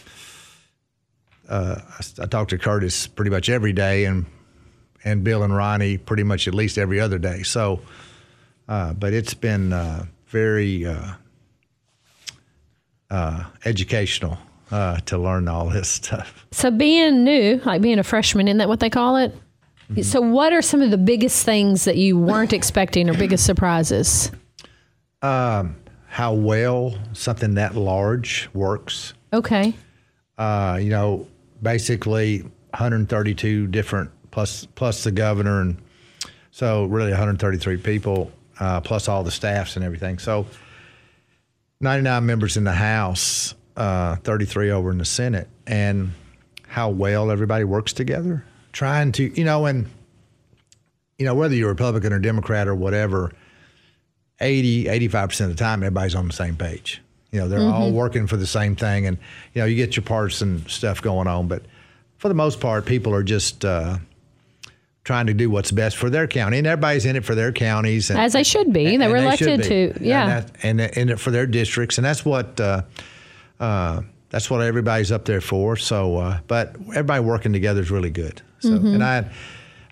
uh, 1.48 1.80
I, 1.88 2.22
I 2.22 2.26
talk 2.26 2.48
to 2.48 2.58
Curtis 2.58 3.06
pretty 3.06 3.30
much 3.30 3.48
every 3.48 3.72
day, 3.72 4.04
and 4.04 4.26
and 5.04 5.24
Bill 5.24 5.42
and 5.42 5.54
Ronnie 5.54 5.96
pretty 5.98 6.22
much 6.24 6.48
at 6.48 6.54
least 6.54 6.76
every 6.78 7.00
other 7.00 7.18
day. 7.18 7.42
So, 7.42 7.80
uh, 8.68 8.92
but 8.94 9.12
it's 9.12 9.34
been 9.34 9.72
uh, 9.72 10.06
very 10.26 10.84
uh, 10.84 11.12
uh, 13.10 13.44
educational 13.64 14.38
uh, 14.70 14.98
to 15.06 15.16
learn 15.18 15.48
all 15.48 15.68
this 15.68 15.88
stuff. 16.00 16.46
So 16.50 16.70
being 16.70 17.24
new, 17.24 17.60
like 17.64 17.80
being 17.80 17.98
a 17.98 18.04
freshman, 18.04 18.48
isn't 18.48 18.58
that 18.58 18.68
what 18.68 18.80
they 18.80 18.90
call 18.90 19.16
it? 19.16 19.34
So 20.02 20.20
what 20.20 20.52
are 20.52 20.60
some 20.60 20.82
of 20.82 20.90
the 20.90 20.98
biggest 20.98 21.46
things 21.46 21.84
that 21.84 21.96
you 21.96 22.18
weren't 22.18 22.52
expecting 22.52 23.08
or 23.08 23.14
biggest 23.14 23.46
surprises? 23.46 24.30
How 25.22 26.32
well 26.34 26.94
something 27.14 27.54
that 27.54 27.74
large 27.74 28.50
works. 28.52 29.14
Okay. 29.32 29.74
uh, 30.36 30.78
you 30.80 30.90
know, 30.90 31.26
basically 31.62 32.40
132 32.70 33.66
different 33.68 34.10
plus 34.30 34.66
plus 34.74 35.04
the 35.04 35.10
governor 35.10 35.60
and 35.60 35.78
So 36.50 36.84
really 36.86 37.10
133 37.10 37.76
people 37.78 38.32
uh, 38.58 38.80
plus 38.80 39.08
all 39.08 39.22
the 39.22 39.30
staffs 39.30 39.76
and 39.76 39.84
everything. 39.84 40.18
So 40.18 40.46
99 41.80 42.26
members 42.26 42.56
in 42.56 42.64
the 42.64 42.72
House, 42.72 43.54
uh, 43.76 44.16
33 44.16 44.70
over 44.70 44.90
in 44.90 44.98
the 44.98 45.04
Senate, 45.04 45.48
and 45.66 46.12
how 46.66 46.90
well 46.90 47.30
everybody 47.30 47.64
works 47.64 47.92
together. 47.92 48.44
Trying 48.72 49.12
to, 49.12 49.32
you 49.38 49.44
know, 49.44 49.66
and 49.66 49.86
you 51.18 51.24
know 51.24 51.34
whether 51.34 51.54
you're 51.54 51.68
Republican 51.68 52.12
or 52.12 52.18
Democrat 52.18 52.68
or 52.68 52.74
whatever, 52.74 53.32
80, 54.40 54.84
85% 54.84 55.40
of 55.42 55.48
the 55.50 55.54
time 55.54 55.82
everybody's 55.82 56.14
on 56.14 56.26
the 56.26 56.34
same 56.34 56.56
page. 56.56 57.00
You 57.30 57.40
know, 57.40 57.48
they're 57.48 57.60
all 57.60 57.92
working 57.92 58.26
for 58.26 58.36
the 58.38 58.46
same 58.46 58.74
thing, 58.74 59.06
and 59.06 59.18
you 59.54 59.60
know 59.60 59.66
you 59.66 59.76
get 59.76 59.96
your 59.96 60.04
partisan 60.04 60.66
stuff 60.68 61.02
going 61.02 61.26
on, 61.26 61.46
but 61.48 61.62
for 62.18 62.28
the 62.28 62.34
most 62.34 62.60
part, 62.60 62.86
people 62.86 63.14
are 63.14 63.22
just. 63.22 63.64
Uh, 63.64 63.98
trying 65.04 65.26
to 65.26 65.32
do 65.32 65.48
what's 65.48 65.70
best 65.70 65.96
for 65.96 66.10
their 66.10 66.26
county, 66.26 66.58
and 66.58 66.66
everybody's 66.66 67.06
in 67.06 67.16
it 67.16 67.24
for 67.24 67.34
their 67.34 67.50
counties. 67.50 68.10
And, 68.10 68.18
As 68.18 68.34
they 68.34 68.42
should 68.42 68.74
be. 68.74 68.98
They 68.98 69.04
and 69.06 69.10
were 69.10 69.34
should 69.36 69.48
elected 69.60 69.96
to- 69.96 70.04
yeah. 70.04 70.44
and, 70.62 70.78
that, 70.80 70.90
and 70.90 70.98
in 70.98 71.08
it 71.08 71.18
for 71.18 71.30
their 71.30 71.46
districts, 71.46 71.96
and 71.96 72.04
that's 72.04 72.26
what 72.26 72.60
uh, 72.60 72.82
uh, 73.58 74.02
that's 74.28 74.50
what 74.50 74.60
everybody's 74.60 75.10
up 75.10 75.24
there 75.24 75.40
for. 75.40 75.76
So, 75.78 76.18
uh, 76.18 76.40
but 76.46 76.76
everybody 76.90 77.24
working 77.24 77.54
together 77.54 77.80
is 77.80 77.90
really 77.90 78.10
good. 78.10 78.42
So, 78.58 78.68
Mm-hmm. 78.70 78.86
and 78.86 79.02
I, 79.04 79.30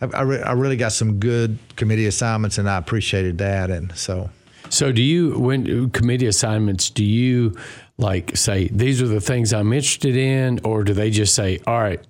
I, 0.02 0.06
I, 0.18 0.20
re- 0.22 0.42
I 0.42 0.52
really 0.52 0.76
got 0.76 0.92
some 0.92 1.18
good 1.18 1.56
committee 1.76 2.04
assignments, 2.04 2.58
and 2.58 2.68
I 2.68 2.76
appreciated 2.76 3.38
that, 3.38 3.70
and 3.70 3.96
so. 3.96 4.28
So 4.70 4.92
do 4.92 5.02
you 5.02 5.38
when 5.38 5.90
committee 5.90 6.26
assignments 6.26 6.90
do 6.90 7.04
you 7.04 7.56
like 7.98 8.36
say 8.36 8.68
these 8.68 9.00
are 9.00 9.08
the 9.08 9.20
things 9.20 9.52
I'm 9.52 9.72
interested 9.72 10.16
in 10.16 10.60
or 10.64 10.84
do 10.84 10.92
they 10.92 11.10
just 11.10 11.34
say 11.34 11.60
all 11.66 11.80
right 11.80 12.00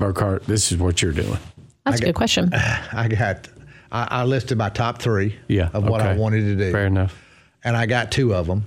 Burkhart 0.00 0.44
this 0.44 0.70
is 0.72 0.78
what 0.78 1.02
you're 1.02 1.12
doing? 1.12 1.38
That's 1.84 2.00
a 2.00 2.04
good 2.04 2.14
question. 2.14 2.50
I 2.54 3.08
got, 3.08 3.48
I, 3.90 4.08
I 4.10 4.24
listed 4.24 4.58
my 4.58 4.68
top 4.68 5.00
three 5.00 5.36
Yeah. 5.48 5.70
of 5.72 5.84
what 5.88 6.00
I 6.02 6.14
wanted 6.16 6.42
to 6.42 6.56
do. 6.56 6.70
Fair 6.72 6.86
enough. 6.86 7.16
and 7.64 7.76
I 7.76 7.86
got 7.86 8.12
two 8.12 8.34
of 8.34 8.46
them. 8.46 8.66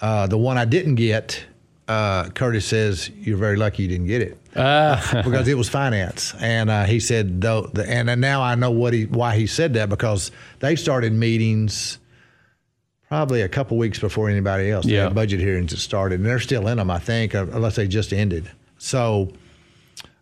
Uh, 0.00 0.26
the 0.26 0.38
one 0.38 0.56
I 0.58 0.64
didn't 0.64 0.94
get, 0.96 1.44
uh, 1.88 2.28
Curtis 2.30 2.64
says 2.66 3.10
you're 3.10 3.36
very 3.36 3.56
lucky 3.56 3.82
you 3.84 3.88
didn't 3.88 4.06
get 4.06 4.22
it 4.22 4.38
because 4.54 5.48
it 5.48 5.56
was 5.56 5.68
finance, 5.68 6.34
and 6.40 6.70
uh, 6.70 6.84
he 6.84 7.00
said 7.00 7.40
though, 7.40 7.62
the, 7.72 7.88
and 7.88 8.08
then 8.08 8.20
now 8.20 8.40
I 8.42 8.54
know 8.54 8.70
what 8.70 8.92
he 8.94 9.04
why 9.06 9.36
he 9.36 9.46
said 9.46 9.74
that 9.74 9.88
because 9.88 10.30
they 10.60 10.76
started 10.76 11.12
meetings 11.12 11.98
probably 13.08 13.42
a 13.42 13.48
couple 13.48 13.76
weeks 13.76 13.98
before 13.98 14.28
anybody 14.28 14.70
else. 14.70 14.86
They 14.86 14.92
Yeah. 14.94 15.04
had 15.04 15.14
budget 15.14 15.40
hearings 15.40 15.70
that 15.72 15.78
started, 15.78 16.20
and 16.20 16.26
they're 16.28 16.40
still 16.40 16.66
in 16.68 16.78
them, 16.78 16.90
I 16.90 16.98
think, 16.98 17.34
uh, 17.34 17.46
unless 17.52 17.76
they 17.76 17.86
just 17.88 18.12
ended. 18.12 18.50
So. 18.78 19.32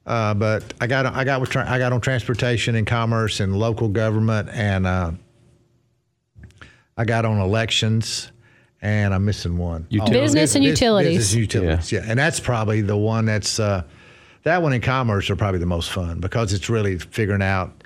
Uh, 0.04 0.34
but 0.34 0.64
I 0.80 0.88
got 0.88 1.06
I 1.06 1.22
got 1.22 1.40
with 1.40 1.50
tra- 1.50 1.64
I 1.70 1.78
got 1.78 1.92
on 1.92 2.00
transportation 2.00 2.74
and 2.74 2.84
commerce 2.84 3.38
and 3.38 3.56
local 3.56 3.86
government 3.86 4.48
and 4.52 4.84
uh, 4.84 5.12
I 6.96 7.04
got 7.04 7.24
on 7.24 7.38
elections, 7.38 8.32
and 8.82 9.14
I'm 9.14 9.24
missing 9.24 9.56
one. 9.56 9.86
Utilities. 9.90 10.20
Business 10.20 10.54
and 10.56 10.64
utilities. 10.64 11.18
Business 11.18 11.32
and 11.34 11.40
utilities, 11.40 11.92
yeah. 11.92 12.04
And 12.04 12.18
that's 12.18 12.40
probably 12.40 12.80
the 12.80 12.96
one 12.96 13.26
that's 13.26 13.60
uh, 13.60 13.84
that 14.42 14.60
one 14.60 14.72
in 14.72 14.80
commerce 14.80 15.30
are 15.30 15.36
probably 15.36 15.60
the 15.60 15.66
most 15.66 15.90
fun 15.92 16.18
because 16.18 16.52
it's 16.52 16.68
really 16.68 16.98
figuring 16.98 17.40
out 17.42 17.81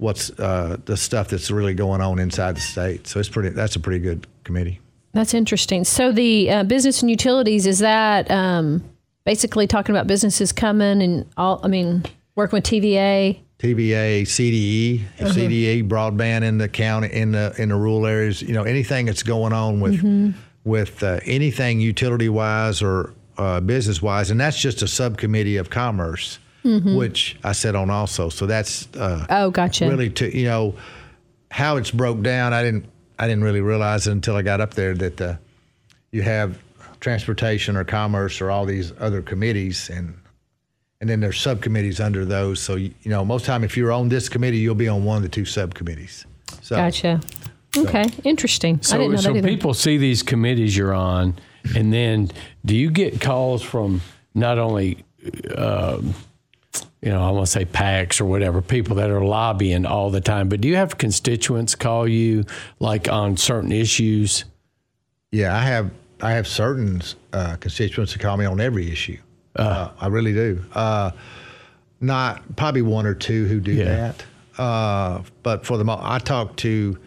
what's 0.00 0.30
uh, 0.40 0.78
the 0.86 0.96
stuff 0.96 1.28
that's 1.28 1.50
really 1.50 1.74
going 1.74 2.00
on 2.00 2.18
inside 2.18 2.56
the 2.56 2.60
state. 2.60 3.06
So 3.06 3.20
it's 3.20 3.28
pretty. 3.28 3.50
That's 3.50 3.76
a 3.76 3.80
pretty 3.80 4.00
good 4.00 4.26
committee. 4.44 4.80
That's 5.12 5.34
interesting. 5.34 5.84
So 5.84 6.12
the 6.12 6.50
uh, 6.50 6.64
business 6.64 7.02
and 7.02 7.10
utilities 7.10 7.66
is 7.66 7.80
that 7.80 8.30
um, 8.30 8.82
basically 9.24 9.66
talking 9.66 9.94
about 9.94 10.06
businesses 10.06 10.52
coming 10.52 11.02
and 11.02 11.26
all. 11.36 11.60
I 11.62 11.68
mean, 11.68 12.04
working 12.34 12.56
with 12.56 12.64
TVA. 12.64 13.38
TVA, 13.58 14.22
CDE, 14.22 15.04
CDE 15.18 15.86
broadband 15.86 16.44
in 16.44 16.56
the 16.56 16.68
county 16.68 17.08
in 17.12 17.32
the 17.32 17.54
in 17.58 17.68
the 17.68 17.76
rural 17.76 18.06
areas. 18.06 18.40
You 18.40 18.54
know 18.54 18.62
anything 18.64 19.06
that's 19.06 19.22
going 19.22 19.52
on 19.52 19.80
with 19.80 20.34
with 20.64 21.02
uh, 21.02 21.20
anything 21.24 21.78
utility 21.80 22.30
wise 22.30 22.80
or 22.80 23.12
uh, 23.36 23.60
business 23.60 24.00
wise, 24.00 24.30
and 24.30 24.40
that's 24.40 24.58
just 24.58 24.80
a 24.80 24.88
subcommittee 24.88 25.58
of 25.58 25.68
commerce, 25.68 26.38
which 26.64 27.36
I 27.44 27.52
sit 27.52 27.74
on 27.74 27.90
also. 27.90 28.28
So 28.28 28.46
that's 28.46 28.88
uh, 28.96 29.26
Oh, 29.30 29.50
gotcha. 29.50 29.88
really 29.88 30.10
to 30.10 30.36
you 30.36 30.44
know 30.46 30.74
how 31.50 31.76
it's 31.76 31.90
broke 31.90 32.22
down. 32.22 32.52
I 32.52 32.62
didn't 32.62 32.86
I 33.18 33.26
didn't 33.26 33.44
really 33.44 33.60
realize 33.60 34.06
it 34.06 34.12
until 34.12 34.36
I 34.36 34.42
got 34.42 34.60
up 34.60 34.74
there 34.74 34.94
that 34.94 35.20
uh, 35.20 35.36
you 36.12 36.22
have 36.22 36.58
transportation 37.00 37.76
or 37.76 37.84
commerce 37.84 38.40
or 38.40 38.50
all 38.50 38.66
these 38.66 38.92
other 39.00 39.22
committees 39.22 39.88
and 39.90 40.14
and 41.00 41.08
then 41.08 41.20
there's 41.20 41.40
subcommittees 41.40 41.98
under 41.98 42.26
those. 42.26 42.60
So 42.60 42.74
you, 42.76 42.92
you 43.02 43.10
know 43.10 43.24
most 43.24 43.46
time 43.46 43.64
if 43.64 43.76
you're 43.76 43.92
on 43.92 44.08
this 44.10 44.28
committee, 44.28 44.58
you'll 44.58 44.74
be 44.74 44.88
on 44.88 45.04
one 45.04 45.16
of 45.16 45.22
the 45.22 45.28
two 45.30 45.44
subcommittees. 45.46 46.26
So 46.62 46.76
Gotcha. 46.76 47.20
Okay, 47.76 48.04
interesting. 48.24 48.80
I 48.82 48.84
So, 48.84 48.98
didn't 48.98 49.12
know 49.12 49.16
so 49.20 49.32
that 49.32 49.38
either. 49.38 49.48
people 49.48 49.74
see 49.74 49.96
these 49.96 50.22
committees 50.24 50.76
you're 50.76 50.92
on, 50.92 51.38
and 51.76 51.92
then 51.92 52.30
do 52.66 52.74
you 52.74 52.90
get 52.90 53.20
calls 53.20 53.62
from 53.62 54.00
not 54.34 54.58
only, 54.58 55.04
um, 55.56 56.12
you 57.02 57.10
know, 57.10 57.22
I 57.26 57.30
want 57.30 57.46
to 57.46 57.50
say 57.52 57.64
PACs 57.64 58.20
or 58.20 58.26
whatever, 58.26 58.60
people 58.60 58.96
that 58.96 59.10
are 59.10 59.24
lobbying 59.24 59.86
all 59.86 60.10
the 60.10 60.20
time, 60.20 60.48
but 60.48 60.60
do 60.60 60.68
you 60.68 60.76
have 60.76 60.98
constituents 60.98 61.74
call 61.74 62.06
you 62.06 62.44
like 62.78 63.08
on 63.08 63.36
certain 63.36 63.72
issues? 63.72 64.44
yeah, 65.32 65.56
I 65.56 65.60
have 65.62 65.90
I 66.22 66.32
have 66.32 66.46
certain 66.46 67.00
uh, 67.32 67.56
constituents 67.56 68.12
that 68.12 68.18
call 68.20 68.36
me 68.36 68.44
on 68.44 68.60
every 68.60 68.90
issue. 68.90 69.16
Uh, 69.56 69.90
I 70.00 70.08
really 70.08 70.32
do. 70.34 70.62
Uh, 70.74 71.12
not 72.00 72.56
probably 72.56 72.82
one 72.82 73.06
or 73.06 73.14
two 73.14 73.46
who 73.46 73.60
do 73.60 73.72
Yeah. 73.72 73.84
that, 73.84 74.24
uh, 74.62 75.22
but 75.42 75.64
for 75.64 75.78
the 75.78 75.84
most, 75.84 76.00
I 76.02 76.18
talk 76.18 76.56
to. 76.58 76.98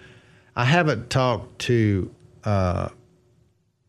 I 0.56 0.66
haven't 0.66 1.10
talked 1.10 1.60
to 1.64 2.12
uh, 2.44 2.90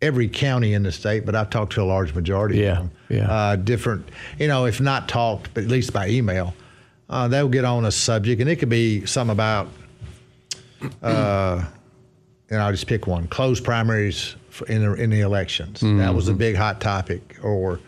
every 0.05 0.29
county 0.29 0.75
in 0.75 0.83
the 0.83 0.93
state, 0.93 1.25
but 1.25 1.35
I've 1.35 1.49
talked 1.51 1.73
to 1.75 1.83
a 1.83 1.85
large 1.85 2.15
majority 2.15 2.59
Yeah, 2.59 2.73
of 2.73 2.77
them. 2.79 2.91
yeah. 3.09 3.31
Uh, 3.33 3.57
different, 3.57 4.09
you 4.39 4.47
know, 4.49 4.67
if 4.67 4.81
not 4.81 5.09
talked, 5.09 5.53
but 5.55 5.65
at 5.65 5.71
least 5.71 5.93
by 5.93 6.09
email, 6.09 6.55
uh, 7.09 7.27
they'll 7.29 7.49
get 7.49 7.65
on 7.65 7.85
a 7.87 7.91
subject, 7.91 8.41
and 8.41 8.51
it 8.51 8.57
could 8.57 8.69
be 8.69 9.07
some 9.07 9.31
about 9.31 9.69
and 11.03 11.67
I'll 12.51 12.71
just 12.73 12.87
pick 12.87 13.07
one: 13.07 13.27
closed 13.29 13.65
primaries 13.65 14.37
in 14.69 14.83
the 14.85 14.93
in 14.95 15.11
the 15.11 15.21
elections. 15.21 15.81
That 15.81 16.15
was 16.15 16.29
a 16.29 16.35
big 16.35 16.57
hot 16.57 16.81
topic, 16.81 17.39
or 17.43 17.81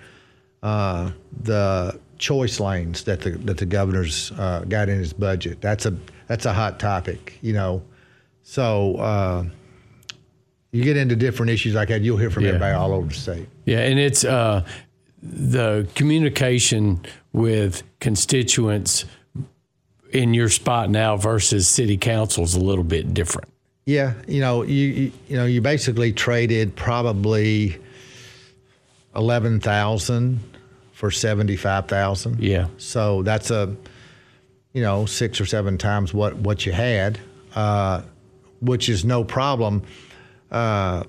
uh, 0.63 1.11
the 1.43 1.99
choice 2.19 2.59
lanes 2.61 3.05
that 3.05 3.21
the 3.21 3.31
that 3.33 3.59
the 3.59 3.67
governor's 3.67 4.33
uh, 4.33 4.65
got 4.69 4.89
in 4.89 4.99
his 4.99 5.13
budget. 5.13 5.61
That's 5.61 5.87
a 5.87 5.95
that's 6.27 6.47
a 6.47 6.53
hot 6.53 6.79
topic, 6.81 7.39
you 7.43 7.53
know. 7.53 7.83
So 8.43 8.97
uh, 8.97 9.45
you 10.73 10.83
get 10.85 10.97
into 10.97 11.17
different 11.17 11.51
issues 11.51 11.75
like 11.75 11.89
that, 11.89 12.03
you'll 12.03 12.17
hear 12.19 12.31
from 12.31 12.43
Yeah. 12.45 12.51
everybody 12.51 12.75
all 12.75 12.93
over 12.93 13.09
the 13.09 13.15
state. 13.15 13.49
Yeah, 13.65 13.81
and 13.81 13.99
it's 13.99 14.25
uh, 14.25 14.65
the 15.23 15.89
communication 15.95 17.01
with 17.33 17.83
constituents 18.01 19.05
in 20.13 20.35
your 20.35 20.49
spot 20.49 20.91
now 20.91 21.17
versus 21.17 21.67
city 21.69 21.97
council 21.97 22.45
is 22.45 22.55
a 22.55 22.61
little 22.61 22.85
bit 22.85 23.13
different. 23.15 23.49
Yeah, 23.87 24.15
you 24.27 24.41
know, 24.41 24.63
you 24.63 25.13
you, 25.29 25.37
know, 25.37 25.47
you 25.47 25.61
basically 25.61 26.13
traded 26.13 26.75
probably 26.77 27.79
eleven 29.15 29.61
thousand 29.61 30.41
for 30.93 31.11
seventy 31.11 31.57
five 31.57 31.87
thousand. 31.87 32.43
Yeah. 32.43 32.67
So 32.79 33.23
that's 33.23 33.51
a, 33.51 33.75
you 34.73 34.83
know, 34.83 35.07
six 35.07 35.41
or 35.41 35.47
seven 35.47 35.79
times 35.79 36.13
what 36.13 36.37
what 36.37 36.67
you 36.67 36.73
had, 36.73 37.19
uh, 37.55 38.03
which 38.61 38.89
is 38.89 39.05
no 39.05 39.23
problem. 39.25 39.83
Uh, 40.51 41.03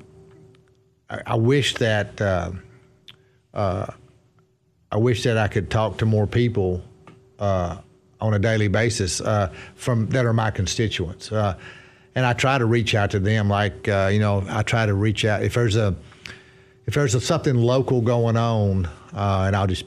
I, 1.09 1.21
I 1.25 1.35
wish 1.35 1.75
that 1.75 2.19
uh, 2.21 2.51
uh, 3.53 3.87
I 4.91 4.97
wish 4.97 5.23
that 5.23 5.37
I 5.37 5.47
could 5.47 5.69
talk 5.69 5.97
to 5.97 6.05
more 6.05 6.27
people 6.27 6.83
uh, 7.39 7.77
on 8.19 8.33
a 8.33 8.39
daily 8.39 8.67
basis 8.67 9.21
uh, 9.21 9.51
from 9.75 10.07
that 10.07 10.25
are 10.25 10.33
my 10.33 10.51
constituents, 10.51 11.31
uh, 11.31 11.57
and 12.15 12.25
I 12.25 12.33
try 12.33 12.57
to 12.57 12.65
reach 12.65 12.95
out 12.95 13.11
to 13.11 13.19
them. 13.19 13.49
Like 13.49 13.87
uh, 13.87 14.09
you 14.11 14.19
know, 14.19 14.43
I 14.49 14.63
try 14.63 14.85
to 14.85 14.93
reach 14.93 15.25
out 15.25 15.43
if 15.43 15.53
there's 15.53 15.75
a 15.75 15.95
if 16.85 16.93
there's 16.93 17.15
a, 17.15 17.21
something 17.21 17.55
local 17.55 18.01
going 18.01 18.37
on, 18.37 18.85
uh, 19.13 19.43
and 19.47 19.55
I'll 19.55 19.67
just 19.67 19.85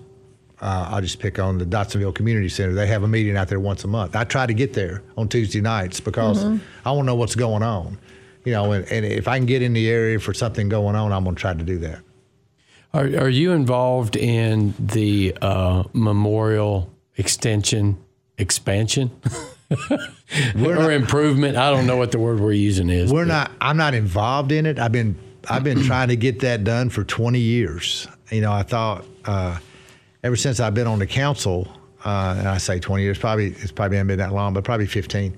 uh, 0.61 0.89
I'll 0.91 1.01
just 1.01 1.19
pick 1.19 1.39
on 1.39 1.59
the 1.59 1.65
Dotsonville 1.65 2.15
Community 2.15 2.49
Center. 2.49 2.75
They 2.75 2.87
have 2.87 3.03
a 3.03 3.09
meeting 3.09 3.37
out 3.37 3.49
there 3.49 3.61
once 3.61 3.85
a 3.85 3.89
month. 3.89 4.15
I 4.15 4.25
try 4.25 4.47
to 4.47 4.55
get 4.55 4.75
there 4.75 5.03
on 5.17 5.29
Tuesday 5.29 5.61
nights 5.61 6.01
because 6.01 6.45
I 6.85 6.93
want 6.93 7.01
to 7.01 7.07
know 7.07 7.15
what's 7.15 7.35
going 7.35 7.63
on. 7.63 7.99
You 8.45 8.53
know, 8.53 8.73
and, 8.73 8.91
and 8.91 9.05
if 9.05 9.29
I 9.29 9.37
can 9.39 9.47
get 9.47 9.63
in 9.63 9.73
the 9.73 9.89
area 9.91 10.19
for 10.19 10.33
something 10.33 10.69
going 10.69 10.97
on, 10.97 11.13
I'm 11.13 11.25
going 11.25 11.37
to 11.37 11.41
try 11.41 11.53
to 11.53 11.63
do 11.63 11.79
that. 11.79 12.01
Are, 12.93 13.05
are 13.05 13.29
you 13.29 13.53
involved 13.53 14.17
in 14.17 14.75
the 14.79 15.37
uh, 15.41 15.85
memorial 15.93 16.91
extension 17.17 17.99
expansion 18.39 19.11
or 20.65 20.91
improvement? 20.91 21.57
I 21.57 21.71
don't 21.71 21.87
know 21.87 21.97
what 21.97 22.11
the 22.11 22.19
word 22.19 22.41
we're 22.41 22.53
using 22.53 22.91
is. 22.91 23.13
We're 23.13 23.27
but- 23.27 23.29
not. 23.29 23.53
I'm 23.61 23.77
not 23.77 23.95
involved 23.95 24.51
in 24.53 24.67
it. 24.67 24.79
I've 24.79 24.93
been 24.93 25.17
I've 25.49 25.63
been 25.63 25.83
trying 25.85 26.09
to 26.09 26.17
get 26.17 26.41
that 26.41 26.65
done 26.65 26.91
for 26.91 27.05
20 27.05 27.39
years. 27.39 28.09
You 28.31 28.41
know, 28.41 28.53
I 28.53 28.63
thought 28.63 29.05
uh, 29.25 29.59
ever 30.25 30.37
since 30.37 30.59
I've 30.59 30.75
been 30.75 30.87
on 30.87 30.99
the 30.99 31.07
council, 31.07 31.69
uh, 32.05 32.35
and 32.39 32.49
I 32.49 32.59
say 32.59 32.81
20 32.81 33.03
years, 33.03 33.19
probably 33.19 33.49
it's 33.49 33.73
probably 33.73 34.03
been 34.03 34.19
that 34.19 34.33
long, 34.33 34.53
but 34.55 34.65
probably 34.65 34.87
15. 34.87 35.37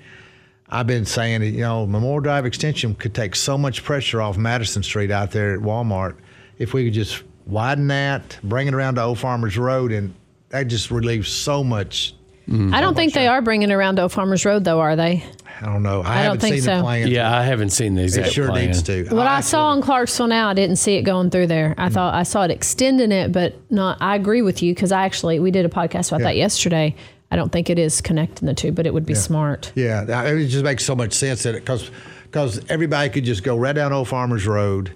I've 0.73 0.87
been 0.87 1.05
saying 1.05 1.43
that 1.43 1.50
you 1.50 1.61
know 1.61 1.87
Memorial 1.87 2.21
Drive 2.21 2.47
Extension 2.47 2.95
could 2.95 3.14
take 3.14 3.37
so 3.37 3.59
much 3.59 3.85
pressure 3.85 4.23
off 4.23 4.38
Madison 4.38 4.83
Street 4.83 5.11
out 5.11 5.31
there 5.31 5.52
at 5.55 5.61
Walmart 5.61 6.17
if 6.59 6.73
we 6.73 6.85
could 6.85 6.95
just 6.95 7.23
widen 7.47 7.88
that, 7.88 8.38
bring 8.43 8.69
it 8.69 8.75
around 8.75 8.95
to 8.95 9.02
Old 9.02 9.19
Farmers 9.19 9.59
Road, 9.59 9.93
and 9.93 10.14
that 10.49 10.64
just 10.69 10.91
relieves 10.91 11.29
so 11.29 11.62
much. 11.62 12.14
Mm. 12.49 12.75
I 12.75 12.81
don't 12.81 12.95
think 12.95 13.12
they 13.12 13.29
are 13.29 13.41
bringing 13.41 13.71
it 13.71 13.73
around 13.73 13.97
to 13.97 14.02
Old 14.02 14.12
Farmers 14.12 14.45
Road, 14.45 14.64
though, 14.64 14.81
are 14.81 14.97
they? 14.97 15.25
I 15.61 15.67
don't 15.67 15.83
know. 15.83 16.00
I, 16.00 16.25
don't 16.25 16.25
haven't 16.25 16.41
think 16.41 16.55
seen 16.57 16.62
so. 16.62 16.76
the 16.76 16.83
plan. 16.83 17.09
Yeah, 17.09 17.37
I 17.37 17.43
haven't 17.43 17.71
seen 17.71 17.95
the 17.95 18.05
it 18.05 18.33
sure 18.33 18.49
plan. 18.49 18.67
needs 18.67 18.83
to. 18.85 19.05
What 19.11 19.26
I 19.26 19.37
actually- 19.37 19.50
saw 19.50 19.73
in 19.75 19.83
Clarksville 19.83 20.26
now, 20.26 20.49
I 20.49 20.55
didn't 20.55 20.76
see 20.76 20.95
it 20.95 21.02
going 21.02 21.31
through 21.31 21.49
there. 21.49 21.75
I 21.79 21.88
mm. 21.88 21.93
thought 21.93 22.14
I 22.14 22.25
saw 22.25 22.45
it 22.45 22.50
extending 22.50 23.12
it, 23.12 23.31
but 23.31 23.55
not. 23.71 23.99
I 24.00 24.17
agree 24.17 24.43
with 24.43 24.62
you 24.62 24.75
because 24.75 24.91
I 24.91 25.05
actually 25.05 25.38
we 25.38 25.50
did 25.50 25.64
a 25.64 25.69
podcast 25.69 26.09
about 26.09 26.21
Yeah. 26.21 26.29
that 26.29 26.37
yesterday. 26.37 26.97
I 27.33 27.37
don't 27.37 27.51
think 27.51 27.71
it 27.71 27.79
is 27.79 28.01
connecting 28.03 28.47
the 28.47 28.53
two, 28.55 28.73
but 28.73 28.87
it 28.87 28.93
would 28.93 29.07
be 29.07 29.15
smart. 29.15 29.73
Yeah, 29.75 30.05
it 30.27 30.47
just 30.49 30.62
makes 30.65 30.85
so 30.85 30.95
much 30.95 31.15
sense 31.15 31.43
that 31.45 31.55
because 31.55 31.91
because 32.25 32.61
everybody 32.69 33.09
could 33.11 33.25
just 33.25 33.43
go 33.43 33.57
right 33.57 33.73
down 33.75 33.93
Old 33.93 34.07
Farmers 34.09 34.47
Road, 34.47 34.93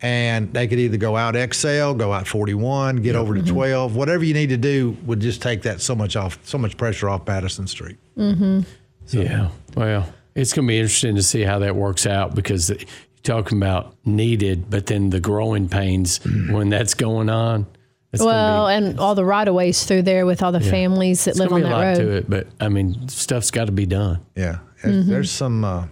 and 0.00 0.52
they 0.52 0.66
could 0.68 0.78
either 0.78 0.96
go 0.96 1.16
out 1.16 1.34
XL, 1.54 1.92
go 1.94 2.12
out 2.12 2.26
41, 2.26 2.96
get 2.96 3.14
over 3.16 3.34
Mm-hmm. 3.34 3.44
to 3.46 3.52
12, 3.52 3.96
whatever 3.96 4.24
you 4.24 4.34
need 4.34 4.48
to 4.50 4.56
do 4.56 4.96
would 5.06 5.20
just 5.20 5.42
take 5.42 5.62
that 5.62 5.80
so 5.80 5.94
much 5.94 6.16
off, 6.16 6.38
so 6.44 6.56
much 6.58 6.76
pressure 6.76 7.08
off 7.08 7.26
Madison 7.26 7.66
Street. 7.66 7.96
Mm-hmm. 8.16 8.60
Yeah. 9.08 9.48
Well, 9.76 10.12
it's 10.34 10.52
going 10.52 10.66
to 10.66 10.70
be 10.72 10.78
interesting 10.78 11.14
to 11.16 11.22
see 11.22 11.42
how 11.42 11.58
that 11.60 11.76
works 11.76 12.06
out 12.06 12.34
because 12.34 12.70
you're 12.70 12.78
talking 13.22 13.58
about 13.58 13.94
needed, 14.04 14.70
but 14.70 14.86
then 14.86 15.10
the 15.10 15.20
growing 15.20 15.68
pains 15.68 16.18
when 16.50 16.68
that's 16.68 16.94
going 16.94 17.28
on. 17.28 17.66
It's 18.12 18.22
Well, 18.22 18.66
gonna 18.66 18.74
and 18.88 19.00
all 19.00 19.14
the 19.14 19.24
right 19.24 19.46
of 19.48 19.54
ways 19.54 19.84
through 19.84 20.02
there 20.02 20.26
with 20.26 20.42
all 20.42 20.52
the 20.52 20.60
families 20.60 21.24
that 21.24 21.30
it's 21.32 21.40
live 21.40 21.48
gonna 21.48 21.64
on 21.64 21.70
be 21.70 21.74
a 21.74 21.78
that 21.78 21.78
lot 21.78 21.98
road. 21.98 22.06
to 22.10 22.16
it, 22.18 22.30
but 22.30 22.46
I 22.60 22.68
mean, 22.68 23.08
stuff's 23.08 23.50
got 23.50 23.66
to 23.66 23.72
be 23.72 23.86
done. 23.86 24.20
Yeah, 24.36 24.58
Mm-hmm. 24.82 25.08
there's 25.10 25.30
some. 25.30 25.64
Uh, 25.64 25.86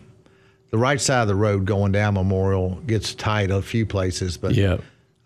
the 0.70 0.78
right 0.78 1.00
side 1.00 1.22
of 1.22 1.28
the 1.28 1.34
road 1.34 1.64
going 1.64 1.90
down 1.92 2.14
Memorial 2.14 2.76
gets 2.86 3.14
tight 3.14 3.50
a 3.50 3.60
few 3.62 3.84
places, 3.86 4.36
but 4.36 4.54
Yeah. 4.54 4.76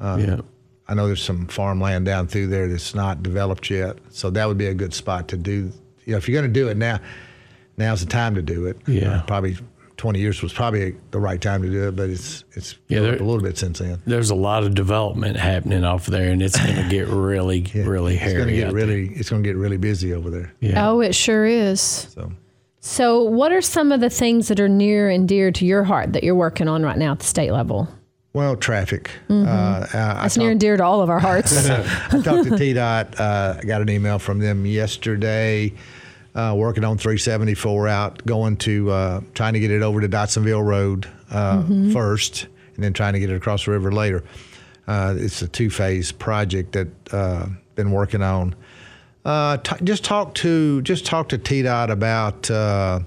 Uh, 0.01 0.17
yeah. 0.21 0.37
I 0.89 0.95
know 0.95 1.07
there's 1.07 1.23
some 1.23 1.47
farmland 1.49 2.05
down 2.07 2.29
through 2.29 2.47
there 2.49 2.67
that's 2.69 2.95
not 2.95 3.23
developed 3.23 3.69
yet, 3.71 3.97
so 4.11 4.31
that 4.31 4.47
would 4.49 4.57
be 4.59 4.67
a 4.67 4.75
good 4.75 4.95
spot 4.95 5.29
to 5.29 5.37
do. 5.37 5.71
You 6.05 6.13
know, 6.13 6.17
if 6.19 6.29
you're 6.29 6.41
going 6.41 6.53
to 6.53 6.61
do 6.61 6.69
it 6.69 6.77
now, 6.77 6.99
now's 7.77 8.01
the 8.01 8.07
time 8.07 8.35
to 8.37 8.43
do 8.43 8.67
it. 8.67 8.79
Yeah. 8.87 9.17
Uh, 9.17 9.23
probably 9.25 9.57
20 10.05 10.21
years 10.21 10.43
was 10.43 10.53
probably 10.53 10.95
the 11.13 11.19
right 11.19 11.41
time 11.41 11.63
to 11.63 11.71
do 11.71 11.89
it, 11.89 11.97
but 11.97 12.11
it's 12.11 12.45
it's 12.53 12.77
Yeah, 12.89 13.01
there- 13.01 13.15
a 13.17 13.25
little 13.25 13.41
bit 13.41 13.57
since 13.57 13.79
then. 13.79 14.03
There's 14.07 14.29
a 14.29 14.35
lot 14.35 14.63
of 14.63 14.75
development 14.75 15.39
happening 15.39 15.83
off 15.83 16.05
there, 16.05 16.31
and 16.31 16.43
it's 16.43 16.59
going 16.63 16.77
to 16.77 16.87
get 16.91 17.09
really, 17.33 17.63
really 17.75 18.17
It's 18.19 18.35
going 18.35 18.49
to 18.49 18.53
get 18.55 18.69
out 18.69 18.75
really 18.75 19.09
it's 19.15 19.31
going 19.31 19.43
to 19.43 19.49
get 19.49 19.57
really 19.57 19.79
busy 19.79 20.13
over 20.13 20.29
there. 20.29 20.53
there. 20.61 20.73
Yeah. 20.73 20.91
Oh, 20.91 21.01
it 21.01 21.15
sure 21.15 21.47
is. 21.47 21.81
So 21.81 22.31
So, 22.81 23.23
what 23.23 23.51
are 23.51 23.63
some 23.63 23.93
of 23.93 24.01
the 24.01 24.11
things 24.11 24.49
that 24.49 24.61
are 24.61 24.69
near 24.69 25.09
and 25.09 25.27
dear 25.27 25.51
to 25.53 25.65
your 25.65 25.85
heart 25.85 26.13
that 26.13 26.23
you're 26.23 26.35
working 26.35 26.69
on 26.69 26.83
right 26.83 26.99
now 26.99 27.13
at 27.13 27.21
the 27.21 27.25
state 27.27 27.51
level? 27.53 27.89
well, 28.35 28.57
traffic. 28.57 29.11
Uh, 29.31 29.87
I, 29.95 30.21
That's 30.23 30.37
near 30.37 30.51
and 30.51 30.61
dear 30.61 30.77
to 30.77 30.85
all 30.85 31.01
of 31.01 31.09
our 31.09 31.21
hearts. 31.21 31.57
I 31.71 31.77
talked 32.21 32.45
to 32.45 32.51
TDOT. 32.51 33.19
Uh, 33.19 33.59
I 33.59 33.65
got 33.65 33.81
an 33.81 33.89
email 33.89 34.19
from 34.19 34.39
them 34.41 34.67
yesterday. 34.67 35.73
Uh, 36.35 36.53
working 36.57 36.83
on 36.83 36.99
374 36.99 37.87
out, 37.87 38.27
going 38.27 38.57
to 38.57 38.91
uh, 38.91 39.21
trying 39.35 39.53
to 39.53 39.61
get 39.61 39.71
it 39.71 39.83
over 39.83 40.01
to 40.01 40.09
Dotsonville 40.09 40.65
Road 40.65 41.09
uh, 41.31 41.63
first, 41.93 42.49
and 42.75 42.83
then 42.83 42.93
trying 42.93 43.13
to 43.13 43.21
get 43.21 43.31
it 43.31 43.37
across 43.37 43.67
the 43.67 43.71
river 43.71 43.93
later. 43.93 44.25
Uh, 44.89 45.15
it's 45.17 45.43
a 45.43 45.49
two-phase 45.49 46.11
project 46.11 46.73
that 46.73 46.89
uh, 47.13 47.47
been 47.77 47.93
working 47.93 48.21
on. 48.21 48.55
Uh, 49.25 49.59
t- 49.59 49.77
just 49.85 50.03
talk 50.03 50.35
to 50.35 50.83
just 50.83 51.07
talk 51.07 51.29
to 51.29 51.39
TDOT 51.39 51.91
about 51.91 52.51
uh, 52.51 52.99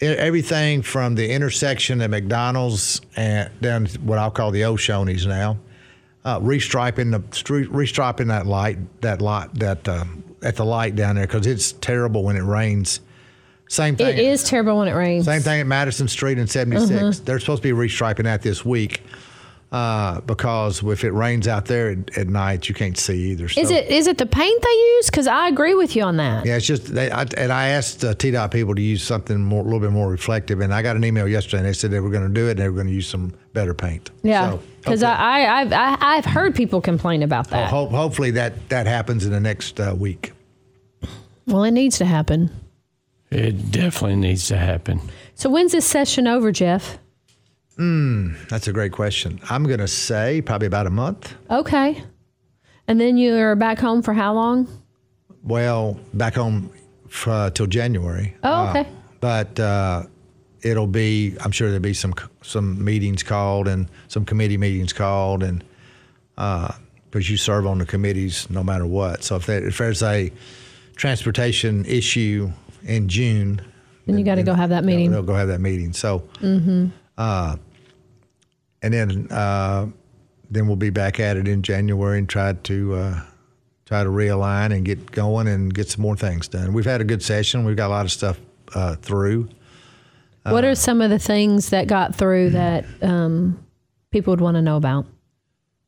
everything 0.00 0.82
from 0.82 1.14
the 1.14 1.30
intersection 1.30 2.00
at 2.02 2.10
McDonald's 2.10 3.00
and 3.14 3.50
down 3.60 3.86
to 3.86 4.00
what 4.00 4.18
I'll 4.18 4.32
call 4.32 4.50
the 4.50 4.62
Oshonies 4.62 5.26
now 5.26 5.58
uh, 6.26 6.40
restriping 6.40 7.12
the 7.12 7.22
street, 7.34 7.70
restriping 7.70 8.26
that 8.26 8.46
light, 8.46 8.78
that 9.00 9.22
light, 9.22 9.54
that 9.54 9.86
uh, 9.88 10.04
at 10.42 10.56
the 10.56 10.64
light 10.64 10.96
down 10.96 11.16
there 11.16 11.26
because 11.26 11.46
it's 11.46 11.72
terrible 11.72 12.22
when 12.24 12.36
it 12.36 12.42
rains. 12.42 13.00
Same 13.68 13.96
thing. 13.96 14.06
it 14.06 14.18
is 14.18 14.44
terrible 14.44 14.78
when 14.78 14.88
it 14.88 14.92
rains. 14.92 15.24
Same 15.24 15.40
thing 15.42 15.60
at 15.60 15.66
Madison 15.66 16.06
Street 16.06 16.38
and 16.38 16.48
76. 16.48 16.90
Uh-huh. 16.90 17.12
They're 17.24 17.40
supposed 17.40 17.62
to 17.62 17.74
be 17.74 17.76
restriping 17.76 18.24
that 18.24 18.42
this 18.42 18.64
week 18.64 19.02
uh, 19.72 20.20
because 20.20 20.82
if 20.82 21.02
it 21.02 21.10
rains 21.10 21.48
out 21.48 21.66
there 21.66 21.90
at, 21.90 22.16
at 22.16 22.28
night, 22.28 22.68
you 22.68 22.74
can't 22.74 22.96
see 22.96 23.32
either. 23.32 23.46
Is 23.46 23.70
it 23.70 23.88
is 23.88 24.06
it 24.06 24.16
the 24.18 24.26
paint 24.26 24.62
they 24.62 24.68
use? 24.68 25.06
Because 25.10 25.26
I 25.26 25.48
agree 25.48 25.74
with 25.74 25.96
you 25.96 26.02
on 26.04 26.16
that. 26.18 26.46
Yeah, 26.46 26.56
it's 26.56 26.66
just 26.66 26.94
they, 26.94 27.10
I, 27.10 27.26
and 27.36 27.52
I 27.52 27.68
asked 27.68 28.04
uh, 28.04 28.14
TDOT 28.14 28.52
people 28.52 28.74
to 28.76 28.82
use 28.82 29.02
something 29.02 29.42
more, 29.42 29.62
a 29.62 29.64
little 29.64 29.80
bit 29.80 29.90
more 29.90 30.08
reflective, 30.08 30.60
and 30.60 30.72
I 30.72 30.82
got 30.82 30.94
an 30.96 31.04
email 31.04 31.26
yesterday, 31.26 31.58
and 31.58 31.66
they 31.66 31.72
said 31.72 31.90
they 31.90 32.00
were 32.00 32.10
going 32.10 32.26
to 32.28 32.32
do 32.32 32.46
it, 32.46 32.52
and 32.52 32.60
they 32.60 32.68
were 32.68 32.74
going 32.76 32.86
to 32.86 32.92
use 32.92 33.08
some 33.08 33.34
better 33.54 33.74
paint. 33.74 34.10
Yeah, 34.22 34.52
So, 34.52 34.62
because 34.80 35.02
okay. 35.02 35.12
I, 35.12 35.42
I 35.44 35.60
I've 35.60 35.72
I, 35.72 35.96
I've 36.00 36.24
heard 36.24 36.54
people 36.54 36.80
complain 36.80 37.22
about 37.22 37.50
that. 37.50 37.68
Ho- 37.68 37.88
hopefully 37.88 38.30
that 38.32 38.68
that 38.68 38.86
happens 38.86 39.24
in 39.26 39.32
the 39.32 39.40
next 39.40 39.80
uh, 39.80 39.94
week. 39.98 40.32
Well, 41.46 41.64
it 41.64 41.72
needs 41.72 41.98
to 41.98 42.04
happen. 42.04 42.50
It 43.30 43.72
definitely 43.72 44.16
needs 44.16 44.46
to 44.48 44.56
happen. 44.56 45.00
So 45.34 45.50
when's 45.50 45.72
this 45.72 45.84
session 45.84 46.26
over, 46.28 46.52
Jeff? 46.52 46.98
That's 47.78 48.68
a 48.68 48.72
great 48.72 48.92
question. 48.92 49.38
I'm 49.50 49.64
going 49.64 49.80
to 49.80 49.88
say 49.88 50.40
probably 50.40 50.66
about 50.66 50.86
a 50.86 50.90
month. 50.90 51.34
Okay, 51.50 52.02
and 52.88 53.00
then 53.00 53.16
you're 53.16 53.54
back 53.56 53.78
home 53.78 54.02
for 54.02 54.14
how 54.14 54.32
long? 54.34 54.66
Well, 55.42 55.98
back 56.14 56.34
home 56.34 56.70
f- 57.06 57.28
uh, 57.28 57.50
till 57.50 57.66
January. 57.66 58.34
Oh, 58.42 58.52
Uh, 58.52 58.70
okay. 58.70 58.88
but 59.20 59.60
uh, 59.60 60.04
it'll 60.62 60.86
be. 60.86 61.36
I'm 61.40 61.50
sure 61.52 61.68
there'll 61.68 61.82
be 61.82 61.94
some 61.94 62.14
some 62.42 62.82
meetings 62.84 63.22
called 63.22 63.68
and 63.68 63.88
some 64.08 64.24
committee 64.24 64.56
meetings 64.58 64.92
called, 64.92 65.42
and 65.42 65.62
because 66.36 67.30
you 67.30 67.36
serve 67.36 67.66
on 67.66 67.78
the 67.78 67.86
committees 67.86 68.48
no 68.50 68.62
matter 68.62 68.86
what. 68.86 69.22
So 69.24 69.36
if, 69.36 69.46
there, 69.46 69.66
if 69.66 69.78
there's 69.78 70.02
a 70.02 70.30
transportation 70.96 71.84
issue 71.84 72.50
in 72.84 73.08
June, 73.08 73.60
Then 74.06 74.18
you 74.18 74.24
got 74.24 74.34
to 74.36 74.42
go 74.42 74.54
have 74.54 74.70
that 74.70 74.84
meeting. 74.84 75.10
They'll 75.10 75.22
go 75.22 75.34
have 75.34 75.48
that 75.48 75.60
meeting. 75.60 75.92
So, 75.92 76.22
uh, 77.18 77.56
and 78.86 78.94
then 78.94 79.32
uh, 79.32 79.88
then 80.48 80.68
we'll 80.68 80.76
be 80.76 80.90
back 80.90 81.18
at 81.18 81.36
it 81.36 81.48
in 81.48 81.62
January 81.62 82.18
and 82.18 82.28
try 82.28 82.52
to 82.52 82.94
uh, 82.94 83.20
try 83.84 84.04
to 84.04 84.10
realign 84.10 84.72
and 84.72 84.84
get 84.84 85.10
going 85.10 85.48
and 85.48 85.74
get 85.74 85.90
some 85.90 86.02
more 86.02 86.16
things 86.16 86.46
done. 86.46 86.72
We've 86.72 86.84
had 86.84 87.00
a 87.00 87.04
good 87.04 87.22
session. 87.22 87.64
We've 87.64 87.76
got 87.76 87.88
a 87.88 87.94
lot 87.94 88.04
of 88.04 88.12
stuff 88.12 88.40
uh, 88.74 88.94
through. 88.96 89.48
what 90.44 90.64
are 90.64 90.76
some 90.76 91.00
of 91.00 91.10
the 91.10 91.18
things 91.18 91.70
that 91.70 91.88
got 91.88 92.14
through 92.14 92.50
that 92.50 92.84
um, 93.02 93.64
people 94.10 94.32
would 94.32 94.40
want 94.40 94.54
to 94.54 94.62
know 94.62 94.76
about? 94.76 95.06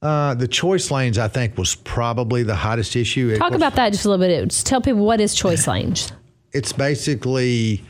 Uh, 0.02 0.34
the 0.34 0.48
choice 0.48 0.90
lanes, 0.90 1.18
I 1.18 1.28
think, 1.28 1.56
was 1.56 1.74
probably 1.74 2.42
the 2.42 2.54
hottest 2.54 2.94
issue. 2.96 3.36
Talk 3.36 3.52
about 3.52 3.74
that 3.76 3.92
just 3.92 4.04
a 4.04 4.10
little 4.10 4.24
bit. 4.24 4.48
Just 4.48 4.66
tell 4.66 4.80
people 4.80 5.04
what 5.04 5.20
is 5.20 5.34
choice 5.34 5.66
lanes. 5.68 6.12
It's 6.52 6.72
basically 6.72 7.84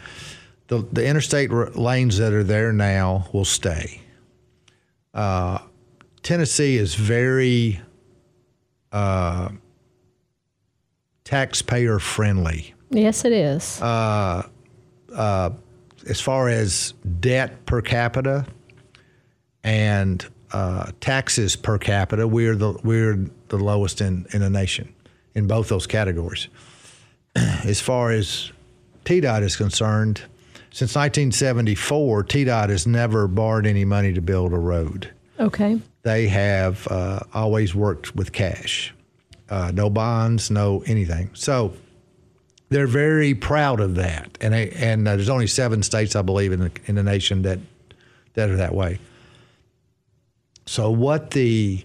the 0.66 0.86
the 0.92 1.06
interstate 1.06 1.50
r- 1.50 1.70
lanes 1.70 2.18
that 2.18 2.34
are 2.34 2.44
there 2.44 2.74
now 2.74 3.26
will 3.32 3.46
stay. 3.46 4.02
Uh, 5.14 5.58
Tennessee 6.22 6.76
is 6.76 6.94
very 6.94 7.80
uh, 8.92 9.48
taxpayer 11.24 11.98
friendly 11.98 12.74
Yes, 12.90 13.24
it 13.24 13.32
is. 13.32 13.80
as 16.08 16.20
far 16.20 16.48
as 16.48 16.94
debt 17.20 17.66
per 17.66 17.82
capita 17.82 18.46
and 19.62 20.24
uh, 20.52 20.90
taxes 21.00 21.56
per 21.56 21.78
capita. 21.78 22.26
We're 22.26 22.56
the 22.56 22.78
we're 22.82 23.26
the 23.48 23.58
lowest 23.58 24.00
in 24.00 24.26
in 24.32 24.40
the 24.40 24.50
nation 24.50 24.94
in 25.34 25.46
both 25.46 25.68
those 25.68 25.86
categories. 25.86 26.48
as 27.36 27.80
far 27.80 28.10
as 28.10 28.52
TDOT 29.04 29.42
is 29.42 29.56
concerned, 29.56 30.22
since 30.70 30.94
1974, 30.94 32.24
TDOT 32.24 32.68
has 32.68 32.86
never 32.86 33.26
borrowed 33.26 33.66
any 33.66 33.84
money 33.84 34.12
to 34.12 34.20
build 34.20 34.52
a 34.52 34.58
road. 34.58 35.10
okay. 35.38 35.80
They 36.02 36.28
have 36.28 36.86
uh, 36.88 37.20
always 37.34 37.74
worked 37.74 38.16
with 38.16 38.32
cash, 38.32 38.94
uh, 39.50 39.72
no 39.74 39.90
bonds, 39.90 40.50
no 40.50 40.82
anything. 40.86 41.30
So 41.34 41.74
they're 42.70 42.86
very 42.86 43.34
proud 43.34 43.80
of 43.80 43.96
that, 43.96 44.38
and 44.40 44.54
they, 44.54 44.70
and 44.70 45.06
uh, 45.06 45.16
there's 45.16 45.28
only 45.28 45.46
seven 45.46 45.82
states, 45.82 46.16
I 46.16 46.22
believe, 46.22 46.52
in 46.52 46.60
the 46.60 46.70
in 46.86 46.94
the 46.94 47.02
nation 47.02 47.42
that 47.42 47.58
that 48.34 48.48
are 48.48 48.56
that 48.56 48.74
way. 48.74 49.00
So 50.66 50.90
what 50.90 51.32
the 51.32 51.84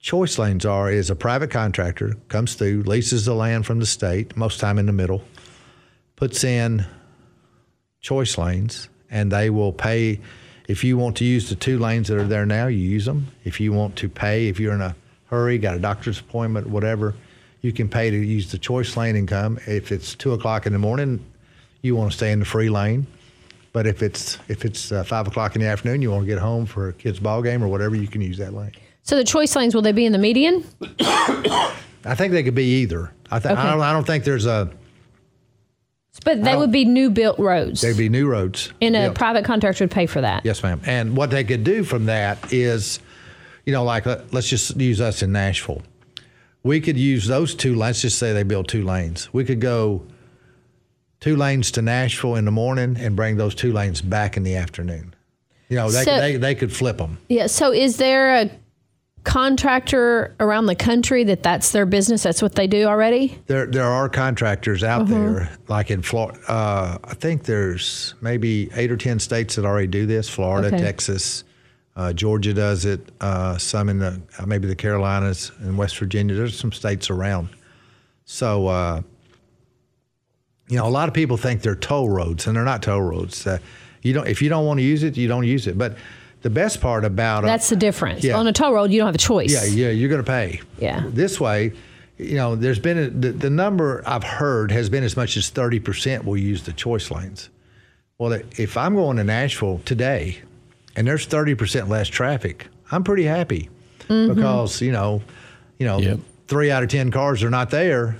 choice 0.00 0.38
lanes 0.38 0.64
are 0.64 0.90
is 0.90 1.10
a 1.10 1.16
private 1.16 1.50
contractor 1.50 2.14
comes 2.28 2.54
through, 2.54 2.84
leases 2.84 3.24
the 3.24 3.34
land 3.34 3.66
from 3.66 3.80
the 3.80 3.86
state, 3.86 4.36
most 4.36 4.60
time 4.60 4.78
in 4.78 4.86
the 4.86 4.92
middle, 4.92 5.22
puts 6.14 6.44
in 6.44 6.86
choice 8.00 8.38
lanes, 8.38 8.88
and 9.10 9.30
they 9.30 9.50
will 9.50 9.72
pay. 9.72 10.20
If 10.68 10.82
you 10.82 10.96
want 10.98 11.16
to 11.18 11.24
use 11.24 11.48
the 11.48 11.54
two 11.54 11.78
lanes 11.78 12.08
that 12.08 12.18
are 12.18 12.24
there 12.26 12.46
now, 12.46 12.66
you 12.66 12.78
use 12.78 13.04
them. 13.04 13.28
If 13.44 13.60
you 13.60 13.72
want 13.72 13.96
to 13.96 14.08
pay, 14.08 14.48
if 14.48 14.58
you're 14.58 14.74
in 14.74 14.80
a 14.80 14.96
hurry, 15.26 15.58
got 15.58 15.76
a 15.76 15.78
doctor's 15.78 16.18
appointment, 16.20 16.66
whatever, 16.68 17.14
you 17.62 17.72
can 17.72 17.88
pay 17.88 18.10
to 18.10 18.16
use 18.16 18.50
the 18.50 18.58
choice 18.58 18.96
lane 18.96 19.16
and 19.16 19.28
come. 19.28 19.58
If 19.66 19.92
it's 19.92 20.14
two 20.14 20.32
o'clock 20.32 20.66
in 20.66 20.72
the 20.72 20.78
morning, 20.78 21.24
you 21.82 21.94
want 21.96 22.10
to 22.10 22.16
stay 22.16 22.32
in 22.32 22.40
the 22.40 22.44
free 22.44 22.68
lane. 22.68 23.06
But 23.72 23.86
if 23.86 24.02
it's 24.02 24.38
if 24.48 24.64
it's 24.64 24.90
uh, 24.90 25.04
five 25.04 25.26
o'clock 25.26 25.54
in 25.54 25.60
the 25.60 25.68
afternoon, 25.68 26.00
you 26.02 26.10
want 26.10 26.22
to 26.24 26.26
get 26.26 26.38
home 26.38 26.64
for 26.66 26.88
a 26.88 26.92
kid's 26.92 27.20
ball 27.20 27.42
game 27.42 27.62
or 27.62 27.68
whatever, 27.68 27.94
you 27.94 28.08
can 28.08 28.22
use 28.22 28.38
that 28.38 28.54
lane. 28.54 28.72
So 29.02 29.16
the 29.16 29.24
choice 29.24 29.54
lanes 29.54 29.74
will 29.74 29.82
they 29.82 29.92
be 29.92 30.04
in 30.06 30.12
the 30.12 30.18
median? 30.18 30.64
I 31.00 32.14
think 32.16 32.32
they 32.32 32.42
could 32.42 32.54
be 32.54 32.64
either. 32.82 33.12
I, 33.30 33.38
th- 33.38 33.52
Okay. 33.52 33.60
I 33.60 33.70
don't. 33.70 33.80
I 33.82 33.92
don't 33.92 34.06
think 34.06 34.24
there's 34.24 34.46
a. 34.46 34.70
But 36.24 36.42
they 36.42 36.56
would 36.56 36.72
be 36.72 36.84
new 36.84 37.10
built 37.10 37.38
roads. 37.38 37.80
There'd 37.80 37.96
be 37.96 38.08
new 38.08 38.26
roads. 38.28 38.72
and 38.82 38.96
a 38.96 38.98
Yeah. 39.00 39.12
private 39.12 39.44
contractor 39.44 39.84
would 39.84 39.90
pay 39.90 40.06
for 40.06 40.20
that. 40.20 40.44
Yes, 40.44 40.62
ma'am. 40.62 40.80
And 40.86 41.16
what 41.16 41.30
they 41.30 41.44
could 41.44 41.62
do 41.64 41.84
from 41.84 42.06
that 42.06 42.52
is, 42.52 42.98
you 43.64 43.72
know, 43.72 43.84
like 43.84 44.06
let- 44.06 44.32
let's 44.32 44.48
just 44.48 44.76
use 44.80 45.00
us 45.00 45.22
in 45.22 45.32
Nashville. 45.32 45.82
We 46.62 46.80
could 46.80 46.96
use 46.96 47.26
those 47.28 47.54
two. 47.54 47.74
Let's 47.76 48.02
just 48.02 48.18
say 48.18 48.32
they 48.32 48.42
build 48.42 48.66
two 48.68 48.82
lanes. 48.84 49.28
We 49.32 49.44
could 49.44 49.60
go 49.60 50.02
two 51.20 51.36
lanes 51.36 51.70
to 51.72 51.82
Nashville 51.82 52.34
in 52.34 52.44
the 52.44 52.50
morning 52.50 52.96
and 52.98 53.14
bring 53.16 53.36
those 53.36 53.54
two 53.54 53.72
lanes 53.72 54.00
back 54.02 54.36
in 54.36 54.42
the 54.42 54.56
afternoon. 54.56 55.14
You 55.68 55.76
know, 55.76 55.90
they 55.90 56.04
So- 56.04 56.16
they, 56.20 56.36
they 56.36 56.54
could 56.54 56.72
flip 56.72 56.98
them. 56.98 57.18
Yeah. 57.28 57.46
So 57.46 57.72
is 57.72 57.96
there 57.96 58.34
a 58.36 58.50
contractor 59.26 60.34
around 60.40 60.66
the 60.66 60.74
country 60.76 61.24
that 61.24 61.42
that's 61.42 61.72
their 61.72 61.84
business? 61.84 62.22
That's 62.22 62.40
what 62.40 62.54
they 62.54 62.66
do 62.68 62.84
already? 62.86 63.36
There 63.46 63.66
there 63.66 63.84
are 63.84 64.08
contractors 64.08 64.84
out 64.84 65.08
there, 65.08 65.50
like 65.68 65.90
in 65.90 66.00
Florida. 66.00 66.38
Uh, 66.48 66.98
I 67.04 67.14
think 67.14 67.42
there's 67.42 68.14
maybe 68.20 68.70
eight 68.74 68.90
or 68.90 68.96
ten 68.96 69.18
states 69.18 69.56
that 69.56 69.64
already 69.64 69.88
do 69.88 70.06
this. 70.06 70.28
Florida, 70.28 70.68
Okay. 70.68 70.78
Texas, 70.78 71.42
uh, 71.96 72.12
Georgia 72.12 72.54
does 72.54 72.84
it. 72.84 73.00
Uh, 73.20 73.58
some 73.58 73.88
in 73.88 73.98
the 73.98 74.20
uh, 74.38 74.46
maybe 74.46 74.68
the 74.68 74.76
Carolinas 74.76 75.50
and 75.58 75.76
West 75.76 75.98
Virginia. 75.98 76.34
There's 76.36 76.58
some 76.58 76.72
states 76.72 77.10
around. 77.10 77.48
So 78.24 78.68
uh, 78.68 79.02
you 80.68 80.76
know, 80.76 80.86
a 80.86 80.88
lot 80.88 81.08
of 81.08 81.14
people 81.14 81.36
think 81.36 81.62
they're 81.62 81.74
toll 81.74 82.08
roads, 82.08 82.46
and 82.46 82.56
they're 82.56 82.64
not 82.64 82.80
toll 82.80 83.02
roads. 83.02 83.44
Uh, 83.44 83.58
you 84.02 84.12
don't 84.12 84.28
if 84.28 84.40
you 84.40 84.48
don't 84.48 84.66
want 84.66 84.78
to 84.78 84.84
use 84.84 85.02
it, 85.02 85.16
you 85.16 85.26
don't 85.26 85.44
use 85.46 85.66
it. 85.66 85.76
But 85.76 85.96
the 86.42 86.50
best 86.50 86.80
part 86.80 87.04
about 87.04 87.44
it, 87.44 87.48
That's 87.48 87.68
the 87.68 87.76
difference. 87.76 88.22
Yeah. 88.22 88.36
On 88.36 88.46
a 88.46 88.52
toll 88.52 88.72
road, 88.72 88.90
you 88.92 88.98
don't 88.98 89.06
have 89.06 89.14
a 89.14 89.18
choice. 89.18 89.52
yeah, 89.52 89.64
yeah, 89.64 89.90
you're 89.90 90.08
going 90.08 90.22
to 90.22 90.30
pay. 90.30 90.60
Yeah. 90.78 91.02
This 91.08 91.40
way, 91.40 91.72
you 92.18 92.36
know, 92.36 92.56
there's 92.56 92.78
been 92.78 92.98
a, 92.98 93.10
the, 93.10 93.32
the 93.32 93.50
number 93.50 94.02
I've 94.06 94.24
heard 94.24 94.70
has 94.70 94.88
been 94.88 95.04
as 95.04 95.16
much 95.16 95.36
as 95.36 95.50
30% 95.50 96.24
will 96.24 96.36
use 96.36 96.62
the 96.62 96.72
choice 96.72 97.10
lanes. 97.10 97.50
Well, 98.18 98.40
if 98.56 98.76
I'm 98.76 98.94
going 98.94 99.16
to 99.18 99.24
Nashville 99.24 99.80
today 99.84 100.38
and 100.94 101.06
there's 101.06 101.26
30% 101.26 101.88
less 101.88 102.08
traffic, 102.08 102.68
I'm 102.90 103.04
pretty 103.04 103.24
happy 103.24 103.68
mm-hmm. 104.08 104.34
because, 104.34 104.80
you 104.80 104.92
know, 104.92 105.22
you 105.78 105.86
know, 105.86 105.98
Yep. 105.98 106.20
3 106.48 106.70
out 106.70 106.82
of 106.84 106.88
10 106.88 107.10
cars 107.10 107.42
are 107.42 107.50
not 107.50 107.70
there. 107.70 108.16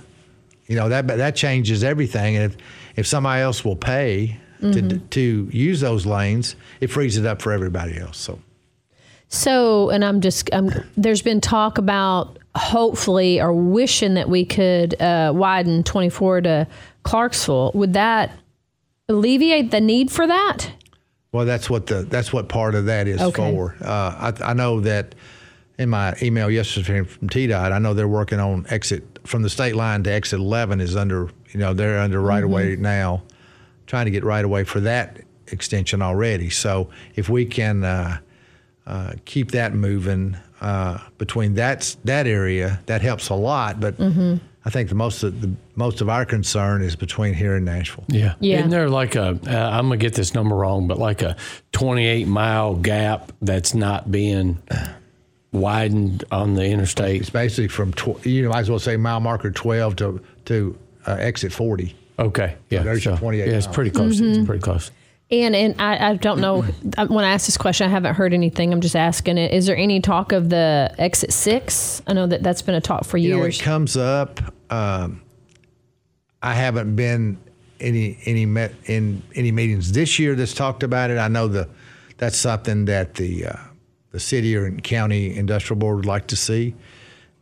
You 0.67 0.75
know, 0.75 0.89
that 0.89 1.07
that 1.07 1.35
changes 1.37 1.81
everything 1.81 2.35
and 2.35 2.51
if 2.51 2.57
if 2.97 3.07
somebody 3.07 3.41
else 3.41 3.63
will 3.63 3.77
pay 3.77 4.37
to 4.61 4.97
to 4.99 5.49
use 5.51 5.81
those 5.81 6.05
lanes, 6.05 6.55
it 6.81 6.87
frees 6.87 7.17
it 7.17 7.25
up 7.25 7.41
for 7.41 7.51
everybody 7.51 7.97
else. 7.97 8.17
So 8.17 8.39
So, 9.29 9.89
and 9.89 10.03
I'm 10.05 10.21
just, 10.21 10.49
um, 10.53 10.71
there's 10.95 11.21
been 11.21 11.41
talk 11.41 11.77
about 11.77 12.39
hopefully 12.55 13.39
or 13.41 13.53
wishing 13.53 14.13
that 14.15 14.29
we 14.29 14.45
could 14.45 14.99
uh, 15.01 15.31
widen 15.35 15.83
24 15.83 16.41
to 16.41 16.67
Clarksville. 17.03 17.71
Would 17.75 17.93
that 17.93 18.31
alleviate 19.09 19.71
the 19.71 19.81
need 19.81 20.11
for 20.11 20.25
that? 20.27 20.71
Well, 21.33 21.45
that's 21.45 21.69
what 21.69 21.87
the 21.87 22.03
that's 22.03 22.31
what 22.33 22.47
part 22.49 22.73
of 22.73 22.85
that 22.85 23.07
is 23.07 23.21
Okay. 23.21 23.51
for. 23.51 23.75
Uh, 23.81 24.31
I, 24.41 24.51
I 24.51 24.53
know 24.53 24.79
that 24.81 25.13
in 25.77 25.89
my 25.89 26.15
email 26.21 26.49
yesterday 26.49 27.03
from 27.03 27.29
TDOT, 27.29 27.71
I 27.71 27.79
know 27.79 27.93
they're 27.93 28.07
working 28.07 28.39
on 28.39 28.65
exit 28.69 29.03
from 29.25 29.43
the 29.43 29.49
state 29.49 29.75
line 29.75 30.03
to 30.03 30.11
exit 30.11 30.39
11 30.39 30.79
is 30.81 30.95
under 30.95 31.29
you 31.51 31.59
know 31.59 31.73
they're 31.73 31.99
under 31.99 32.21
right 32.21 32.43
of 32.43 32.49
way 32.49 32.75
now, 32.77 33.21
trying 33.87 34.05
to 34.05 34.11
get 34.11 34.23
right 34.23 34.45
away 34.45 34.63
for 34.63 34.79
that 34.81 35.17
extension 35.47 36.01
already. 36.01 36.49
So 36.49 36.89
if 37.15 37.29
we 37.29 37.45
can 37.45 37.83
uh, 37.83 38.19
uh, 38.85 39.13
keep 39.25 39.51
that 39.51 39.73
moving 39.73 40.37
uh, 40.61 40.99
between 41.17 41.55
that 41.55 41.95
that 42.03 42.27
area, 42.27 42.79
that 42.85 43.01
helps 43.01 43.29
a 43.29 43.35
lot. 43.35 43.79
But 43.79 43.95
I 43.99 44.69
think 44.69 44.89
the 44.89 44.95
most 44.95 45.23
of 45.23 45.39
the 45.39 45.51
most 45.75 46.01
of 46.01 46.09
our 46.09 46.25
concern 46.25 46.81
is 46.81 46.95
between 46.95 47.33
here 47.33 47.55
and 47.55 47.65
Nashville. 47.65 48.03
Yeah. 48.09 48.35
Yeah. 48.39 48.57
Isn't 48.57 48.71
there 48.71 48.89
like 48.89 49.15
a, 49.15 49.39
uh, 49.47 49.69
I'm 49.71 49.87
going 49.87 49.99
to 49.99 50.05
get 50.05 50.13
this 50.13 50.33
number 50.33 50.55
wrong, 50.55 50.87
but 50.87 50.97
like 50.97 51.21
a 51.21 51.37
28 51.71 52.27
mile 52.27 52.75
gap 52.75 53.31
that's 53.41 53.73
not 53.73 54.11
being 54.11 54.61
widened 55.53 56.25
on 56.31 56.55
the 56.55 56.65
interstate? 56.65 57.21
It's 57.21 57.29
basically 57.29 57.69
from 57.69 57.93
tw- 57.93 58.25
you 58.25 58.49
might 58.49 58.59
as 58.59 58.69
well 58.69 58.79
say 58.79 58.97
mile 58.97 59.21
marker 59.21 59.51
12 59.51 59.95
to 59.97 60.21
to 60.45 60.77
uh, 61.05 61.13
exit 61.19 61.53
40. 61.53 61.95
Okay. 62.19 62.55
Yeah. 62.69 62.83
there's 62.83 63.05
your 63.05 63.17
28 63.17 63.47
Yeah, 63.47 63.57
it's 63.57 63.67
pretty 63.67 63.91
close. 63.91 64.19
Mm-hmm. 64.19 64.39
It's 64.39 64.45
pretty 64.45 64.61
close. 64.61 64.91
And 65.29 65.55
and 65.55 65.81
I, 65.81 66.11
I 66.11 66.15
don't 66.15 66.39
know 66.39 66.61
when 66.61 67.25
I 67.25 67.31
asked 67.31 67.47
this 67.47 67.57
question, 67.57 67.85
I 67.85 67.89
haven't 67.89 68.15
heard 68.15 68.33
anything. 68.33 68.71
I'm 68.71 68.79
just 68.79 68.95
asking 68.95 69.37
it. 69.37 69.51
Is 69.51 69.65
there 69.65 69.75
any 69.75 69.99
talk 69.99 70.31
of 70.31 70.49
the 70.49 70.95
exit 70.97 71.33
six? 71.33 72.01
I 72.07 72.13
know 72.13 72.27
that 72.27 72.43
that's 72.43 72.61
been 72.61 72.75
a 72.75 72.81
talk 72.81 73.03
for 73.03 73.17
You 73.17 73.35
know, 73.35 73.43
it 73.43 73.59
comes 73.59 73.97
up. 73.97 74.39
Um, 74.71 75.21
I 76.41 76.53
haven't 76.53 76.95
been 76.95 77.37
any 77.81 78.17
any 78.23 78.45
met 78.45 78.73
in 78.85 79.21
any 79.35 79.51
meetings 79.51 79.91
this 79.91 80.17
year 80.17 80.33
that's 80.33 80.53
talked 80.53 80.83
about 80.83 81.09
it. 81.09 81.17
I 81.17 81.27
know 81.27 81.49
the 81.49 81.67
that's 82.17 82.37
something 82.37 82.85
that 82.85 83.15
the 83.15 83.47
uh, 83.47 83.57
the 84.11 84.19
city 84.21 84.55
or 84.55 84.71
county 84.71 85.35
industrial 85.35 85.77
board 85.77 85.97
would 85.97 86.05
like 86.05 86.27
to 86.27 86.37
see. 86.37 86.73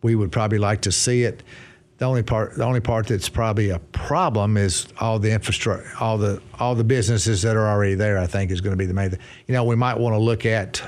We 0.02 0.16
would 0.16 0.32
probably 0.32 0.58
like 0.58 0.82
to 0.82 0.92
see 0.92 1.24
it. 1.24 1.44
The 1.98 2.06
only 2.06 2.24
part 2.24 2.56
the 2.56 2.64
only 2.64 2.82
part 2.82 3.08
that's 3.08 3.30
probably 3.30 3.70
a 3.70 3.80
problem 3.80 4.58
is 4.58 4.88
all 5.00 5.18
the 5.20 5.32
infrastructure, 5.32 5.90
all 6.00 6.18
the 6.18 6.42
all 6.60 6.76
the 6.76 6.84
businesses 6.84 7.42
that 7.44 7.56
are 7.56 7.68
already 7.68 7.96
there. 7.96 8.18
I 8.18 8.28
think 8.28 8.52
is 8.52 8.62
going 8.62 8.74
to 8.74 8.78
be 8.78 8.86
the 8.86 8.94
main. 8.94 9.12
thing. 9.12 9.20
You 9.48 9.54
know, 9.54 9.64
we 9.64 9.76
might 9.76 9.98
want 9.98 10.14
to 10.14 10.20
look 10.20 10.46
at 10.46 10.82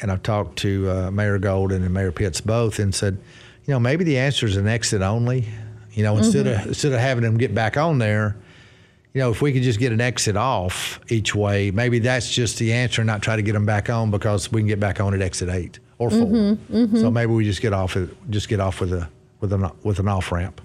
and 0.00 0.10
I've 0.10 0.22
talked 0.22 0.58
to 0.60 0.90
uh, 0.90 1.10
Mayor 1.10 1.38
Golden 1.38 1.82
and 1.82 1.92
Mayor 1.92 2.12
Pitts 2.12 2.40
both 2.40 2.78
and 2.78 2.94
said, 2.94 3.18
you 3.66 3.72
know, 3.72 3.80
maybe 3.80 4.04
the 4.04 4.18
answer 4.18 4.46
is 4.46 4.56
an 4.56 4.68
exit 4.68 5.02
only. 5.02 5.48
You 5.92 6.02
know, 6.02 6.16
instead 6.18 6.46
of 6.46 6.66
instead 6.66 6.92
of 6.92 7.00
having 7.00 7.24
them 7.24 7.38
get 7.38 7.54
back 7.54 7.78
on 7.78 7.98
there, 7.98 8.36
you 9.14 9.20
know, 9.20 9.30
if 9.30 9.40
we 9.40 9.52
could 9.52 9.62
just 9.62 9.78
get 9.78 9.92
an 9.92 10.00
exit 10.00 10.36
off 10.36 11.00
each 11.08 11.34
way, 11.34 11.70
maybe 11.70 12.00
that's 12.00 12.30
just 12.30 12.58
the 12.58 12.74
answer, 12.74 13.00
and 13.00 13.06
not 13.06 13.22
try 13.22 13.34
to 13.34 13.42
get 13.42 13.54
them 13.54 13.64
back 13.64 13.88
on 13.88 14.10
because 14.10 14.52
we 14.52 14.60
can 14.60 14.68
get 14.68 14.78
back 14.78 15.00
on 15.00 15.14
at 15.14 15.22
exit 15.22 15.48
eight 15.48 15.78
or 15.98 16.10
4 16.10 16.58
So 16.96 17.10
maybe 17.10 17.32
we 17.32 17.44
just 17.44 17.62
get 17.62 17.72
off 17.72 17.96
just 18.30 18.48
get 18.48 18.60
off 18.60 18.80
with 18.80 18.92
a 18.92 19.08
with 19.40 19.52
an 19.52 19.70
with 19.82 19.98
an 19.98 20.08
off 20.08 20.32
ramp. 20.32 20.60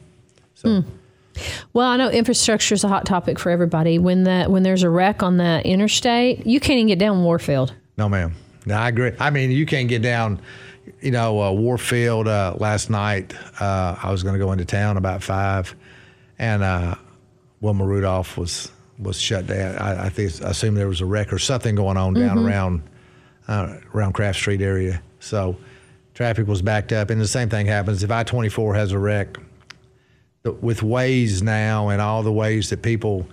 So 0.55 0.83
Well, 1.73 1.87
I 1.87 1.97
know 1.97 2.09
infrastructure 2.09 2.75
is 2.75 2.83
a 2.83 2.87
hot 2.87 3.05
topic 3.05 3.39
for 3.39 3.49
everybody. 3.49 3.97
When 3.99 4.23
that 4.25 4.51
when 4.51 4.63
there's 4.63 4.83
a 4.83 4.89
wreck 4.89 5.23
on 5.23 5.37
that 5.37 5.65
interstate, 5.65 6.45
you 6.45 6.59
can't 6.59 6.77
even 6.77 6.87
get 6.87 6.99
down 6.99 7.23
Warfield. 7.23 7.73
No, 7.97 8.09
ma'am. 8.09 8.33
No, 8.65 8.75
I 8.75 8.89
agree. 8.89 9.11
I 9.19 9.29
mean, 9.29 9.51
you 9.51 9.65
can't 9.65 9.87
get 9.89 10.01
down. 10.01 10.39
You 10.99 11.11
know, 11.11 11.41
uh, 11.41 11.51
Warfield 11.51 12.27
uh, 12.27 12.55
last 12.57 12.89
night. 12.89 13.33
Uh, 13.59 13.95
I 14.01 14.11
was 14.11 14.23
going 14.23 14.33
to 14.33 14.39
go 14.39 14.51
into 14.51 14.65
town 14.65 14.97
about 14.97 15.23
five, 15.23 15.73
and 16.37 16.63
uh, 16.63 16.95
Wilma 17.61 17.85
Rudolph 17.85 18.37
was 18.37 18.71
was 18.99 19.19
shut 19.19 19.47
down. 19.47 19.77
I, 19.77 20.05
I 20.05 20.09
think 20.09 20.43
I 20.43 20.49
assume 20.49 20.75
there 20.75 20.87
was 20.87 21.01
a 21.01 21.05
wreck 21.05 21.31
or 21.33 21.39
something 21.39 21.75
going 21.75 21.97
on 21.97 22.13
down 22.13 22.37
around 22.37 22.83
uh, 23.47 23.77
around 23.95 24.13
Kraft 24.13 24.39
Street 24.39 24.61
area. 24.61 25.01
So 25.21 25.55
traffic 26.13 26.47
was 26.47 26.61
backed 26.61 26.91
up, 26.91 27.09
and 27.09 27.21
the 27.21 27.27
same 27.27 27.49
thing 27.49 27.65
happens 27.65 28.03
if 28.03 28.11
I 28.11 28.23
twenty 28.23 28.49
four 28.49 28.75
has 28.75 28.91
a 28.91 28.99
wreck. 28.99 29.37
With 30.43 30.79
Waze 30.79 31.43
now 31.43 31.89
and 31.89 32.01
all 32.01 32.23
the 32.23 32.31
ways 32.31 32.71
that 32.71 32.81
people 32.81 33.27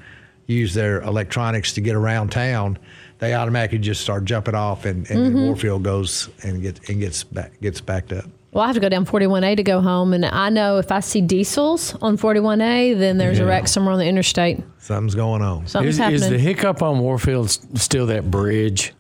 use 0.47 0.75
their 0.75 1.01
electronics 1.01 1.73
to 1.73 1.81
get 1.81 1.95
around 1.95 2.31
town, 2.31 2.79
they 3.19 3.33
automatically 3.33 3.79
just 3.79 4.03
start 4.03 4.25
jumping 4.25 4.55
off, 4.55 4.85
and, 4.85 5.09
and 5.11 5.25
then 5.25 5.33
mm-hmm. 5.33 5.47
Warfield 5.47 5.83
goes 5.83 6.29
and 6.43 6.61
gets 6.61 6.89
and 6.89 7.01
gets 7.01 7.25
back, 7.25 7.59
gets 7.61 7.81
backed 7.81 8.13
up. 8.13 8.27
Well, 8.53 8.65
I 8.65 8.67
have 8.67 8.77
to 8.77 8.81
go 8.81 8.89
down 8.89 9.05
41A 9.05 9.57
to 9.57 9.63
go 9.63 9.81
home, 9.81 10.15
and 10.15 10.25
I 10.25 10.49
know 10.49 10.79
if 10.79 10.91
I 10.91 11.01
see 11.01 11.21
diesels 11.21 11.95
on 12.01 12.17
41A, 12.17 12.99
then 12.99 13.19
there's 13.19 13.39
a 13.39 13.45
wreck 13.45 13.69
somewhere 13.69 13.93
on 13.93 13.99
the 13.99 14.07
interstate. 14.07 14.61
Something's 14.79 15.15
going 15.15 15.43
on. 15.43 15.67
Something's 15.67 15.97
Is, 15.97 15.99
happening. 15.99 16.23
is 16.23 16.29
the 16.31 16.39
hiccup 16.39 16.83
on 16.83 16.99
Warfield 16.99 17.51
still 17.51 18.07
that 18.07 18.31
bridge? 18.31 18.95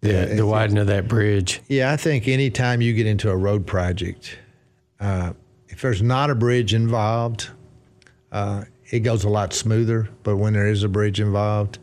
The, 0.00 0.10
it's- 0.10 0.36
the 0.36 0.46
widening 0.46 0.78
of 0.78 0.86
that 0.88 1.08
bridge? 1.08 1.60
Yeah, 1.68 1.92
I 1.92 1.96
think 1.96 2.26
anytime 2.28 2.80
you 2.80 2.92
get 2.94 3.06
into 3.06 3.30
a 3.30 3.36
road 3.36 3.66
project, 3.66 4.38
uh, 4.98 5.32
if 5.68 5.82
there's 5.82 6.02
not 6.02 6.30
a 6.30 6.34
bridge 6.34 6.72
involved, 6.74 7.50
uh, 8.32 8.64
it 8.90 9.00
goes 9.00 9.24
a 9.24 9.28
lot 9.28 9.52
smoother. 9.52 10.08
But 10.22 10.36
when 10.36 10.52
there 10.54 10.66
is 10.68 10.82
a 10.82 10.88
bridge 10.88 11.20
involved, 11.20 11.78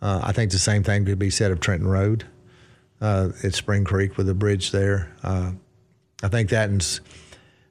uh, 0.00 0.20
I 0.22 0.32
think 0.32 0.50
the 0.52 0.58
same 0.58 0.82
thing 0.82 1.04
could 1.04 1.18
be 1.18 1.30
said 1.30 1.50
of 1.52 1.60
Trenton 1.60 1.88
Road 1.88 2.24
uh, 3.00 3.30
at 3.42 3.54
Spring 3.54 3.84
Creek 3.84 4.16
with 4.16 4.28
a 4.28 4.34
bridge 4.34 4.70
there. 4.70 5.12
Uh, 5.22 5.52
I 6.22 6.28
think 6.28 6.48
that's 6.50 7.00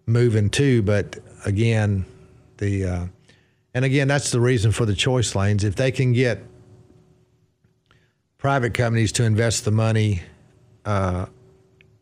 moving 0.06 0.50
too. 0.50 0.82
But 0.82 1.18
again, 1.46 2.06
the 2.58 2.86
uh, 2.86 3.06
and 3.74 3.86
again 3.86 4.08
that's 4.08 4.32
the 4.32 4.40
reason 4.42 4.72
for 4.72 4.86
the 4.86 4.96
choice 4.96 5.34
lanes. 5.36 5.64
If 5.64 5.76
they 5.76 5.92
can 5.92 6.14
get 6.14 6.42
private 8.42 8.74
companies 8.74 9.12
to 9.14 9.24
invest 9.24 9.64
the 9.66 9.72
money 9.72 10.22
uh, 10.84 11.28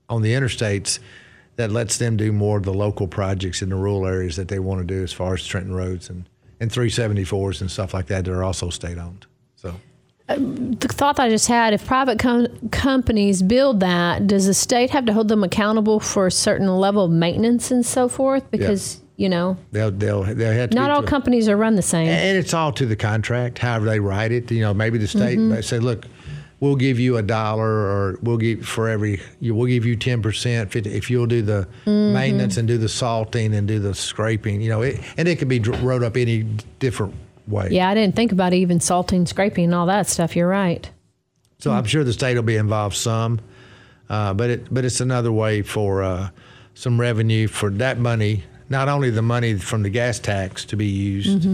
on 0.08 0.22
the 0.24 0.32
interstates, 0.34 1.00
that 1.58 1.70
lets 1.70 1.98
them 1.98 2.16
do 2.16 2.32
more 2.32 2.58
of 2.58 2.64
the 2.64 2.74
local 2.74 3.06
projects 3.06 3.62
in 3.62 3.68
the 3.68 3.76
rural 3.76 4.08
areas 4.08 4.38
that 4.38 4.48
they 4.48 4.60
want 4.60 4.80
to 4.80 4.86
do 4.88 5.04
as 5.04 5.12
far 5.12 5.34
as 5.34 5.46
Trenton 5.46 5.76
roads 5.76 6.10
and 6.10 6.28
and 6.62 6.70
374s 6.72 7.62
and 7.62 7.72
stuff 7.72 7.94
like 7.94 8.08
that 8.08 8.26
that 8.26 8.32
are 8.34 8.44
also 8.44 8.70
state 8.70 8.98
owned. 8.98 9.26
So 9.56 9.76
the 10.28 10.88
thought 10.90 11.18
I 11.20 11.30
just 11.30 11.48
had 11.48 11.74
if 11.74 11.86
private 11.86 12.20
com- 12.20 12.48
companies 12.70 13.42
build 13.42 13.80
that, 13.80 14.28
does 14.28 14.46
the 14.46 14.54
state 14.54 14.90
have 14.90 15.06
to 15.06 15.14
hold 15.14 15.28
them 15.30 15.44
accountable 15.44 16.00
for 16.02 16.28
a 16.28 16.32
certain 16.32 16.68
level 16.68 17.06
of 17.06 17.12
maintenance 17.12 17.72
and 17.72 17.86
so 17.86 18.10
forth? 18.10 18.50
Because, 18.52 19.02
you 19.16 19.30
know, 19.30 19.58
they'll 19.72 19.90
they'll 19.92 20.24
they'll 20.24 20.52
have 20.54 20.70
to 20.72 20.76
not 20.76 20.92
all 20.92 21.02
companies 21.04 21.48
are 21.48 21.56
run 21.58 21.76
the 21.76 21.82
same. 21.82 22.10
And 22.10 22.38
it's 22.38 22.54
all 22.54 22.72
to 22.74 22.86
the 22.86 22.98
contract, 22.98 23.58
however 23.60 23.86
they 23.86 24.00
write 24.02 24.32
it. 24.34 24.52
You 24.52 24.62
know, 24.62 24.74
maybe 24.74 24.98
the 24.98 25.08
state 25.08 25.38
Mm-hmm. 25.40 25.50
they 25.56 25.62
say, 25.62 25.80
look, 25.80 26.06
we'll 26.60 26.76
give 26.76 27.00
you 27.00 27.18
a 27.18 27.22
dollar, 27.22 27.68
or 27.68 28.20
we'll 28.22 28.38
give 28.38 28.66
for 28.66 28.90
every, 28.90 29.22
you, 29.40 29.56
we'll 29.56 29.68
give 29.68 29.86
you 29.86 29.96
ten 29.96 30.22
percent 30.22 30.76
if 30.76 31.10
you'll 31.10 31.26
do 31.28 31.42
the 31.42 31.68
Mm-hmm. 31.86 32.14
maintenance 32.14 32.58
and 32.58 32.68
do 32.68 32.78
the 32.78 32.90
salting 32.90 33.54
and 33.56 33.68
do 33.68 33.80
the 33.80 33.94
scraping. 33.96 34.62
You 34.62 34.70
know, 34.70 34.82
it, 34.82 35.00
and 35.18 35.28
it 35.28 35.38
could 35.40 35.48
be 35.48 35.60
wrote 35.60 36.04
up 36.04 36.18
any 36.18 36.44
different 36.80 37.14
way. 37.48 37.70
Yeah, 37.72 37.90
I 37.90 37.94
didn't 37.94 38.16
think 38.16 38.32
about 38.32 38.54
even 38.54 38.80
salting, 38.80 39.26
scraping, 39.26 39.66
and 39.66 39.76
all 39.76 39.86
that 39.88 40.08
stuff. 40.08 40.36
You're 40.36 40.48
right. 40.48 40.90
So 41.60 41.72
I'm 41.72 41.86
sure 41.86 42.04
the 42.04 42.14
state 42.14 42.36
will 42.36 42.44
be 42.44 42.56
involved 42.56 42.96
some, 42.96 43.40
uh, 44.10 44.34
but 44.34 44.50
it 44.50 44.74
but 44.74 44.86
it's 44.86 45.02
another 45.02 45.32
way 45.32 45.62
for 45.62 46.04
uh, 46.04 46.30
some 46.74 47.00
revenue 47.00 47.48
for 47.48 47.70
that 47.72 47.98
money. 48.00 48.44
Not 48.70 48.88
only 48.88 49.10
the 49.10 49.22
money 49.24 49.56
from 49.56 49.82
the 49.84 49.90
gas 49.90 50.20
tax 50.20 50.64
to 50.66 50.76
be 50.78 50.86
used 50.86 51.46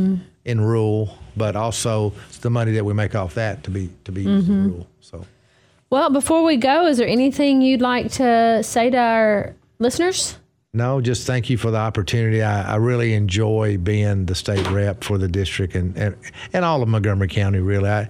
in 0.43 0.61
rural, 0.61 1.17
but 1.37 1.55
also 1.55 2.13
the 2.41 2.49
money 2.49 2.73
that 2.73 2.83
we 2.85 2.93
make 2.93 3.15
off 3.15 3.35
that 3.35 3.63
to 3.63 3.71
be 3.71 3.89
to 4.03 4.11
be 4.11 4.23
used 4.23 4.49
in 4.49 4.69
rural. 4.71 4.87
So 5.05 5.23
Well, 5.91 6.09
before 6.09 6.43
we 6.43 6.57
go, 6.57 6.87
is 6.87 6.97
there 6.97 7.07
anything 7.07 7.61
you'd 7.61 7.81
like 7.81 8.11
to 8.13 8.63
say 8.63 8.89
to 8.89 8.97
our 8.97 9.55
listeners? 9.79 10.37
no, 10.73 10.99
just 10.99 11.25
thank 11.25 11.49
you 11.49 11.57
for 11.57 11.71
the 11.71 11.77
opportunity. 11.77 12.43
I, 12.43 12.73
I 12.73 12.75
really 12.75 13.13
enjoy 13.13 13.77
being 13.77 14.25
the 14.25 14.35
state 14.35 14.69
rep 14.71 15.05
for 15.05 15.17
the 15.17 15.29
district 15.29 15.73
and, 15.73 15.95
and, 15.95 16.17
and 16.51 16.65
all 16.65 16.83
of 16.83 16.89
Montgomery 16.89 17.29
County. 17.29 17.59
Really, 17.59 17.89
I 17.89 18.09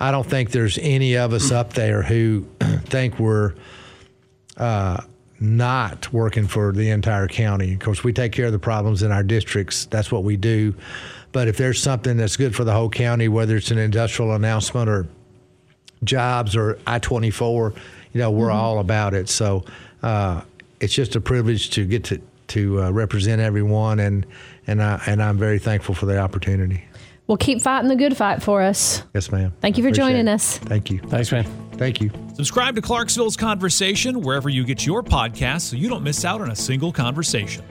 I 0.00 0.10
don't 0.10 0.26
think 0.26 0.50
there's 0.50 0.76
any 0.82 1.16
of 1.16 1.32
us 1.32 1.52
up 1.52 1.74
there 1.74 2.02
who 2.02 2.46
think 2.86 3.20
we're 3.20 3.54
uh, 4.56 5.02
not 5.38 6.12
working 6.12 6.48
for 6.48 6.72
the 6.72 6.90
entire 6.90 7.28
county. 7.28 7.74
Of 7.74 7.80
course, 7.80 8.02
we 8.02 8.12
take 8.12 8.32
care 8.32 8.46
of 8.46 8.52
the 8.52 8.58
problems 8.58 9.04
in 9.04 9.12
our 9.12 9.22
districts. 9.22 9.84
That's 9.86 10.10
what 10.10 10.24
we 10.24 10.36
do. 10.36 10.74
But 11.30 11.46
if 11.46 11.58
there's 11.58 11.80
something 11.80 12.16
that's 12.16 12.36
good 12.36 12.56
for 12.56 12.64
the 12.64 12.72
whole 12.72 12.90
county, 12.90 13.28
whether 13.28 13.56
it's 13.56 13.70
an 13.70 13.78
industrial 13.78 14.34
announcement 14.34 14.88
or 14.88 15.06
jobs 16.04 16.56
or 16.56 16.78
I 16.86 16.98
24, 16.98 17.74
you 18.12 18.20
know, 18.20 18.30
we're 18.30 18.50
all 18.50 18.78
about 18.78 19.14
it. 19.14 19.28
So 19.28 19.64
uh, 20.02 20.42
it's 20.80 20.94
just 20.94 21.16
a 21.16 21.20
privilege 21.20 21.70
to 21.70 21.84
get 21.86 22.04
to, 22.04 22.20
to 22.48 22.82
uh, 22.82 22.90
represent 22.90 23.40
everyone, 23.40 24.00
and, 24.00 24.26
and, 24.66 24.82
I, 24.82 25.00
and 25.06 25.22
I'm 25.22 25.38
very 25.38 25.58
thankful 25.58 25.94
for 25.94 26.06
the 26.06 26.18
opportunity. 26.18 26.84
Well, 27.26 27.36
keep 27.36 27.62
fighting 27.62 27.88
the 27.88 27.96
good 27.96 28.16
fight 28.16 28.42
for 28.42 28.60
us. 28.60 29.04
Yes, 29.14 29.30
ma'am. 29.30 29.52
Thank 29.60 29.78
you 29.78 29.84
for 29.84 29.92
joining 29.92 30.26
it. 30.26 30.32
us. 30.32 30.58
Thank 30.58 30.90
you. 30.90 30.98
Thanks, 30.98 31.30
man. 31.30 31.44
Thank 31.74 32.00
you. 32.00 32.10
Subscribe 32.34 32.74
to 32.74 32.82
Clarksville's 32.82 33.36
Conversation 33.36 34.20
wherever 34.20 34.48
you 34.48 34.64
get 34.64 34.84
your 34.84 35.04
podcasts 35.04 35.70
so 35.70 35.76
you 35.76 35.88
don't 35.88 36.02
miss 36.02 36.24
out 36.24 36.40
on 36.40 36.50
a 36.50 36.56
single 36.56 36.90
conversation. 36.90 37.64